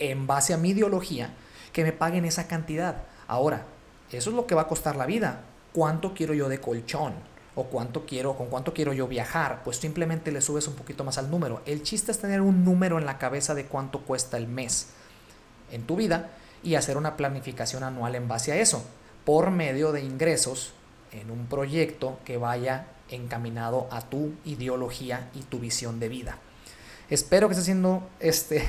en 0.02 0.28
base 0.28 0.54
a 0.54 0.58
mi 0.58 0.72
ideología, 0.72 1.30
que 1.72 1.84
me 1.84 1.94
paguen 1.94 2.26
esa 2.26 2.48
cantidad. 2.48 3.04
Ahora, 3.28 3.66
eso 4.12 4.30
es 4.32 4.36
lo 4.36 4.48
que 4.48 4.56
va 4.56 4.64
a 4.64 4.68
costar 4.68 4.96
la 4.96 5.06
vida. 5.06 5.42
¿Cuánto 5.72 6.14
quiero 6.14 6.34
yo 6.34 6.50
de 6.50 6.60
colchón? 6.60 7.14
¿O 7.54 7.66
cuánto 7.66 8.06
quiero, 8.06 8.36
con 8.36 8.48
cuánto 8.48 8.74
quiero 8.74 8.94
yo 8.94 9.08
viajar? 9.08 9.62
Pues 9.64 9.78
simplemente 9.78 10.32
le 10.32 10.42
subes 10.42 10.68
un 10.68 10.76
poquito 10.76 11.04
más 11.04 11.18
al 11.18 11.30
número. 11.30 11.62
El 11.66 11.84
chiste 11.84 12.12
es 12.12 12.20
tener 12.20 12.42
un 12.42 12.66
número 12.66 12.98
en 12.98 13.06
la 13.06 13.20
cabeza 13.20 13.54
de 13.54 13.66
cuánto 13.66 14.02
cuesta 14.02 14.38
el 14.38 14.48
mes 14.48 14.88
en 15.72 15.84
tu 15.84 15.96
vida 15.96 16.32
y 16.64 16.76
hacer 16.76 16.98
una 16.98 17.16
planificación 17.16 17.84
anual 17.84 18.16
en 18.16 18.28
base 18.28 18.52
a 18.52 18.58
eso, 18.58 18.84
por 19.24 19.52
medio 19.52 19.92
de 19.92 20.02
ingresos 20.02 20.74
en 21.12 21.30
un 21.30 21.46
proyecto 21.46 22.20
que 22.26 22.38
vaya 22.38 22.88
encaminado 23.10 23.88
a 23.92 24.02
tu 24.02 24.34
ideología 24.46 25.30
y 25.36 25.42
tu 25.42 25.60
visión 25.60 26.00
de 26.00 26.10
vida. 26.10 26.38
Espero 27.12 27.50
que 27.50 27.52
esté 27.52 27.64
haciendo 27.64 28.08
este 28.22 28.66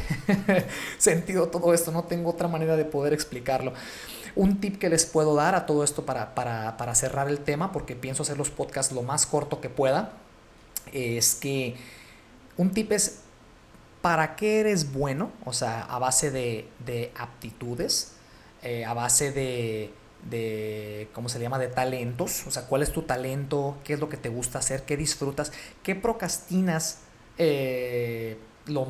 sentido 0.98 1.46
todo 1.46 1.72
esto, 1.72 1.92
no 1.92 2.02
tengo 2.02 2.28
otra 2.30 2.48
manera 2.48 2.76
de 2.76 2.84
poder 2.84 3.12
explicarlo. 3.12 3.72
Un 4.34 4.60
tip 4.60 4.78
que 4.78 4.88
les 4.88 5.06
puedo 5.06 5.36
dar 5.36 5.54
a 5.54 5.64
todo 5.64 5.84
esto 5.84 6.04
para, 6.04 6.94
cerrar 6.96 7.28
el 7.28 7.38
tema, 7.38 7.70
porque 7.70 7.94
pienso 7.94 8.24
hacer 8.24 8.36
los 8.36 8.50
podcasts 8.50 8.92
lo 8.92 9.02
más 9.02 9.26
corto 9.26 9.60
que 9.60 9.68
pueda, 9.68 10.14
es 10.92 11.36
que 11.36 11.76
un 12.56 12.72
tip 12.72 12.90
es, 12.90 13.20
¿para 14.00 14.34
qué 14.34 14.58
eres 14.58 14.92
bueno? 14.92 15.30
O 15.44 15.52
sea, 15.52 15.82
a 15.82 16.00
base 16.00 16.32
de, 16.32 16.68
de 16.84 17.12
aptitudes, 17.16 18.14
eh, 18.64 18.84
a 18.84 18.92
base 18.92 19.30
de, 19.30 21.08
¿cómo 21.12 21.28
se 21.28 21.38
llama?, 21.38 21.60
de 21.60 21.68
talentos. 21.68 22.44
O 22.48 22.50
sea, 22.50 22.64
¿cuál 22.66 22.82
es 22.82 22.90
tu 22.90 23.02
talento? 23.02 23.76
¿Qué 23.84 23.92
es 23.92 24.00
lo 24.00 24.08
que 24.08 24.16
te 24.16 24.30
gusta 24.30 24.58
hacer? 24.58 24.82
¿Qué 24.82 24.96
disfrutas? 24.96 25.52
¿Qué 25.84 25.94
procrastinas? 25.94 27.01
Eh, 27.38 28.38
lo, 28.66 28.86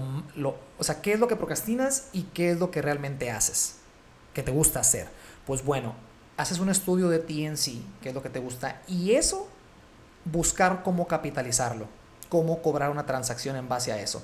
o 0.78 0.84
sea, 0.84 1.00
qué 1.00 1.12
es 1.12 1.20
lo 1.20 1.28
que 1.28 1.36
procrastinas 1.36 2.08
y 2.12 2.22
qué 2.34 2.50
es 2.50 2.58
lo 2.58 2.70
que 2.70 2.82
realmente 2.82 3.30
haces, 3.30 3.76
que 4.34 4.42
te 4.42 4.50
gusta 4.50 4.80
hacer. 4.80 5.08
Pues 5.46 5.64
bueno, 5.64 5.94
haces 6.36 6.58
un 6.58 6.68
estudio 6.68 7.08
de 7.08 7.18
ti 7.18 7.44
en 7.44 7.56
sí, 7.56 7.84
qué 8.02 8.10
es 8.10 8.14
lo 8.14 8.22
que 8.22 8.28
te 8.28 8.38
gusta, 8.38 8.82
y 8.86 9.12
eso, 9.12 9.48
buscar 10.24 10.82
cómo 10.82 11.06
capitalizarlo, 11.06 11.86
cómo 12.28 12.62
cobrar 12.62 12.90
una 12.90 13.06
transacción 13.06 13.56
en 13.56 13.68
base 13.68 13.92
a 13.92 14.00
eso. 14.00 14.22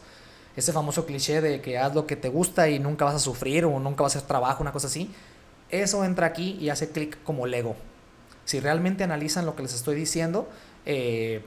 Ese 0.57 0.73
famoso 0.73 1.07
cliché 1.07 1.41
de 1.41 1.61
que 1.61 1.79
haz 1.79 1.95
lo 1.95 2.07
que 2.07 2.17
te 2.17 2.29
gusta 2.29 2.69
y 2.69 2.79
nunca 2.79 3.05
vas 3.05 3.15
a 3.15 3.21
sufrir 3.21 3.65
o 3.65 3.79
nunca 3.79 4.03
vas 4.03 4.15
a 4.15 4.19
hacer 4.19 4.29
trabajo, 4.29 4.63
una 4.63 4.73
cosa 4.73 4.89
así, 4.89 5.15
eso 5.71 6.05
entra 6.05 6.27
aquí 6.27 6.59
y 6.61 6.71
hace 6.71 6.91
clic 6.91 7.23
como 7.23 7.47
Lego. 7.47 7.77
Si 8.45 8.61
realmente 8.61 9.05
analizan 9.05 9.47
lo 9.47 9.55
que 9.55 9.63
les 9.63 9.75
estoy 9.75 9.95
diciendo, 9.95 10.49
eh, 10.87 11.45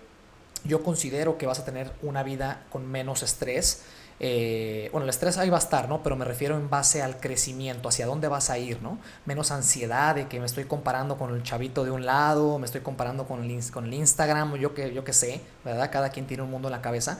yo 0.63 0.83
considero 0.83 1.37
que 1.37 1.47
vas 1.47 1.59
a 1.59 1.65
tener 1.65 1.91
una 2.01 2.23
vida 2.23 2.63
con 2.69 2.85
menos 2.85 3.23
estrés. 3.23 3.83
Eh, 4.19 4.89
bueno, 4.91 5.05
el 5.05 5.09
estrés 5.09 5.37
ahí 5.37 5.49
va 5.49 5.57
a 5.57 5.59
estar, 5.59 5.89
¿no? 5.89 6.03
Pero 6.03 6.15
me 6.15 6.25
refiero 6.25 6.55
en 6.55 6.69
base 6.69 7.01
al 7.01 7.19
crecimiento, 7.19 7.89
hacia 7.89 8.05
dónde 8.05 8.27
vas 8.27 8.51
a 8.51 8.59
ir, 8.59 8.81
¿no? 8.81 8.99
Menos 9.25 9.49
ansiedad 9.49 10.13
de 10.13 10.27
que 10.27 10.39
me 10.39 10.45
estoy 10.45 10.65
comparando 10.65 11.17
con 11.17 11.33
el 11.33 11.41
chavito 11.41 11.83
de 11.83 11.89
un 11.89 12.05
lado, 12.05 12.59
me 12.59 12.65
estoy 12.65 12.81
comparando 12.81 13.25
con 13.25 13.43
el, 13.43 13.71
con 13.71 13.85
el 13.85 13.93
Instagram, 13.95 14.55
yo 14.57 14.75
que, 14.75 14.93
yo 14.93 15.03
que 15.03 15.13
sé, 15.13 15.41
¿verdad? 15.65 15.89
Cada 15.91 16.09
quien 16.09 16.27
tiene 16.27 16.43
un 16.43 16.51
mundo 16.51 16.67
en 16.67 16.73
la 16.73 16.81
cabeza. 16.81 17.19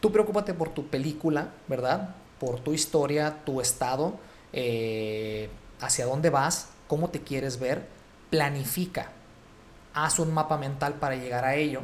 Tú 0.00 0.10
preocúpate 0.10 0.52
por 0.52 0.70
tu 0.70 0.88
película, 0.88 1.50
¿verdad? 1.68 2.16
Por 2.40 2.58
tu 2.58 2.72
historia, 2.72 3.44
tu 3.44 3.60
estado, 3.60 4.14
eh, 4.52 5.48
hacia 5.80 6.06
dónde 6.06 6.30
vas, 6.30 6.70
cómo 6.88 7.10
te 7.10 7.20
quieres 7.22 7.60
ver, 7.60 7.86
planifica, 8.30 9.12
haz 9.94 10.18
un 10.18 10.34
mapa 10.34 10.58
mental 10.58 10.94
para 10.94 11.14
llegar 11.14 11.44
a 11.44 11.54
ello 11.54 11.82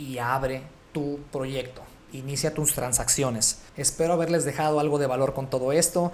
y 0.00 0.18
abre 0.18 0.62
tu 0.92 1.20
proyecto. 1.30 1.82
Inicia 2.12 2.54
tus 2.54 2.72
transacciones. 2.74 3.60
Espero 3.76 4.14
haberles 4.14 4.44
dejado 4.44 4.80
algo 4.80 4.98
de 4.98 5.06
valor 5.06 5.34
con 5.34 5.48
todo 5.48 5.72
esto. 5.72 6.10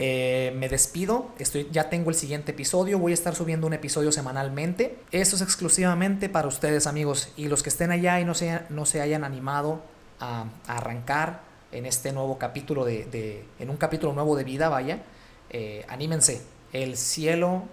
Eh, 0.00 0.52
me 0.56 0.68
despido, 0.68 1.30
estoy, 1.38 1.68
ya 1.72 1.90
tengo 1.90 2.10
el 2.10 2.16
siguiente 2.16 2.52
episodio, 2.52 3.00
voy 3.00 3.10
a 3.10 3.14
estar 3.14 3.34
subiendo 3.34 3.66
un 3.66 3.72
episodio 3.72 4.12
semanalmente. 4.12 4.96
Esto 5.10 5.36
es 5.36 5.42
exclusivamente 5.42 6.28
para 6.28 6.48
ustedes 6.48 6.86
amigos 6.86 7.32
y 7.36 7.48
los 7.48 7.62
que 7.62 7.68
estén 7.68 7.90
allá 7.90 8.20
y 8.20 8.24
no 8.24 8.34
se, 8.34 8.60
no 8.70 8.86
se 8.86 9.00
hayan 9.00 9.24
animado 9.24 9.82
a, 10.20 10.44
arrancar 10.66 11.42
en 11.72 11.84
este 11.84 12.12
nuevo 12.12 12.38
capítulo 12.38 12.84
de, 12.84 13.44
en 13.58 13.70
un 13.70 13.76
capítulo 13.76 14.12
nuevo 14.12 14.36
de 14.36 14.44
vida, 14.44 14.68
vaya, 14.68 15.02
eh, 15.50 15.84
anímense. 15.88 16.42
El 16.72 16.96
cielo 16.96 17.64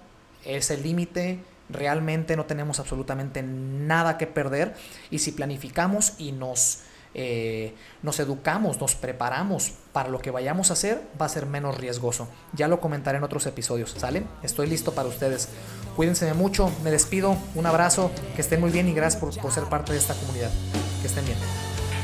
es 0.43 0.71
el 0.71 0.81
límite, 0.81 1.39
realmente 1.69 2.35
no 2.35 2.45
tenemos 2.45 2.79
absolutamente 2.79 3.43
nada 3.43 4.17
que 4.17 4.27
perder 4.27 4.75
y 5.09 5.19
si 5.19 5.31
planificamos 5.31 6.13
y 6.17 6.31
nos, 6.31 6.81
eh, 7.13 7.73
nos 8.03 8.19
educamos, 8.19 8.79
nos 8.79 8.95
preparamos 8.95 9.73
para 9.91 10.09
lo 10.09 10.19
que 10.19 10.31
vayamos 10.31 10.69
a 10.69 10.73
hacer, 10.73 11.01
va 11.19 11.25
a 11.25 11.29
ser 11.29 11.45
menos 11.45 11.77
riesgoso. 11.77 12.27
Ya 12.53 12.67
lo 12.67 12.79
comentaré 12.79 13.17
en 13.17 13.23
otros 13.23 13.45
episodios, 13.45 13.95
¿sale? 13.97 14.23
Estoy 14.43 14.67
listo 14.67 14.93
para 14.93 15.07
ustedes. 15.07 15.49
Cuídense 15.95 16.31
mucho, 16.33 16.71
me 16.83 16.91
despido, 16.91 17.37
un 17.55 17.65
abrazo, 17.65 18.11
que 18.35 18.41
estén 18.41 18.59
muy 18.59 18.71
bien 18.71 18.87
y 18.87 18.93
gracias 18.93 19.19
por, 19.19 19.35
por 19.39 19.51
ser 19.51 19.63
parte 19.65 19.93
de 19.93 19.99
esta 19.99 20.13
comunidad. 20.13 20.51
Que 21.01 21.07
estén 21.07 21.25
bien. 21.25 21.37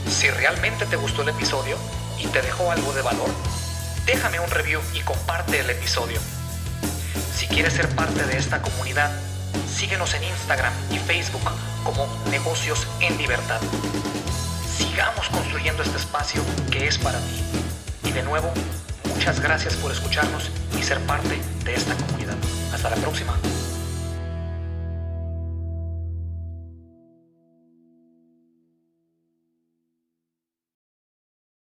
Si 0.08 0.30
realmente 0.30 0.86
te 0.86 0.96
gustó 0.96 1.22
el 1.22 1.30
episodio 1.30 1.78
y 2.20 2.28
te 2.28 2.42
dejó 2.42 2.72
algo 2.72 2.94
de 2.94 3.02
valor, 3.02 3.30
déjame 4.06 4.40
un 4.40 4.50
review 4.50 4.80
y 4.94 5.02
comparte 5.02 5.60
el 5.60 5.70
episodio. 5.70 6.20
Si 7.36 7.48
quieres 7.48 7.74
ser 7.74 7.88
parte 7.90 8.24
de 8.24 8.38
esta 8.38 8.62
comunidad, 8.62 9.12
síguenos 9.68 10.14
en 10.14 10.24
Instagram 10.24 10.74
y 10.92 10.98
Facebook 10.98 11.42
como 11.84 12.08
Negocios 12.30 12.88
en 13.00 13.18
Libertad. 13.18 13.60
Sigamos 14.78 15.30
construyendo 15.30 15.84
este 15.84 15.98
espacio 15.98 16.42
que 16.72 16.88
es 16.88 16.98
para 16.98 17.20
ti. 17.20 17.42
Y 18.04 18.12
de 18.12 18.24
nuevo, 18.24 18.52
muchas 19.14 19.40
gracias 19.40 19.76
por 19.76 19.92
escucharnos 19.92 20.50
y 20.78 20.84
ser 20.84 21.00
parte 21.02 21.40
de 21.64 21.76
esta 21.76 21.96
comunidad. 21.96 22.36
Hasta 22.74 22.90
la 22.90 22.96
próxima. 22.98 23.36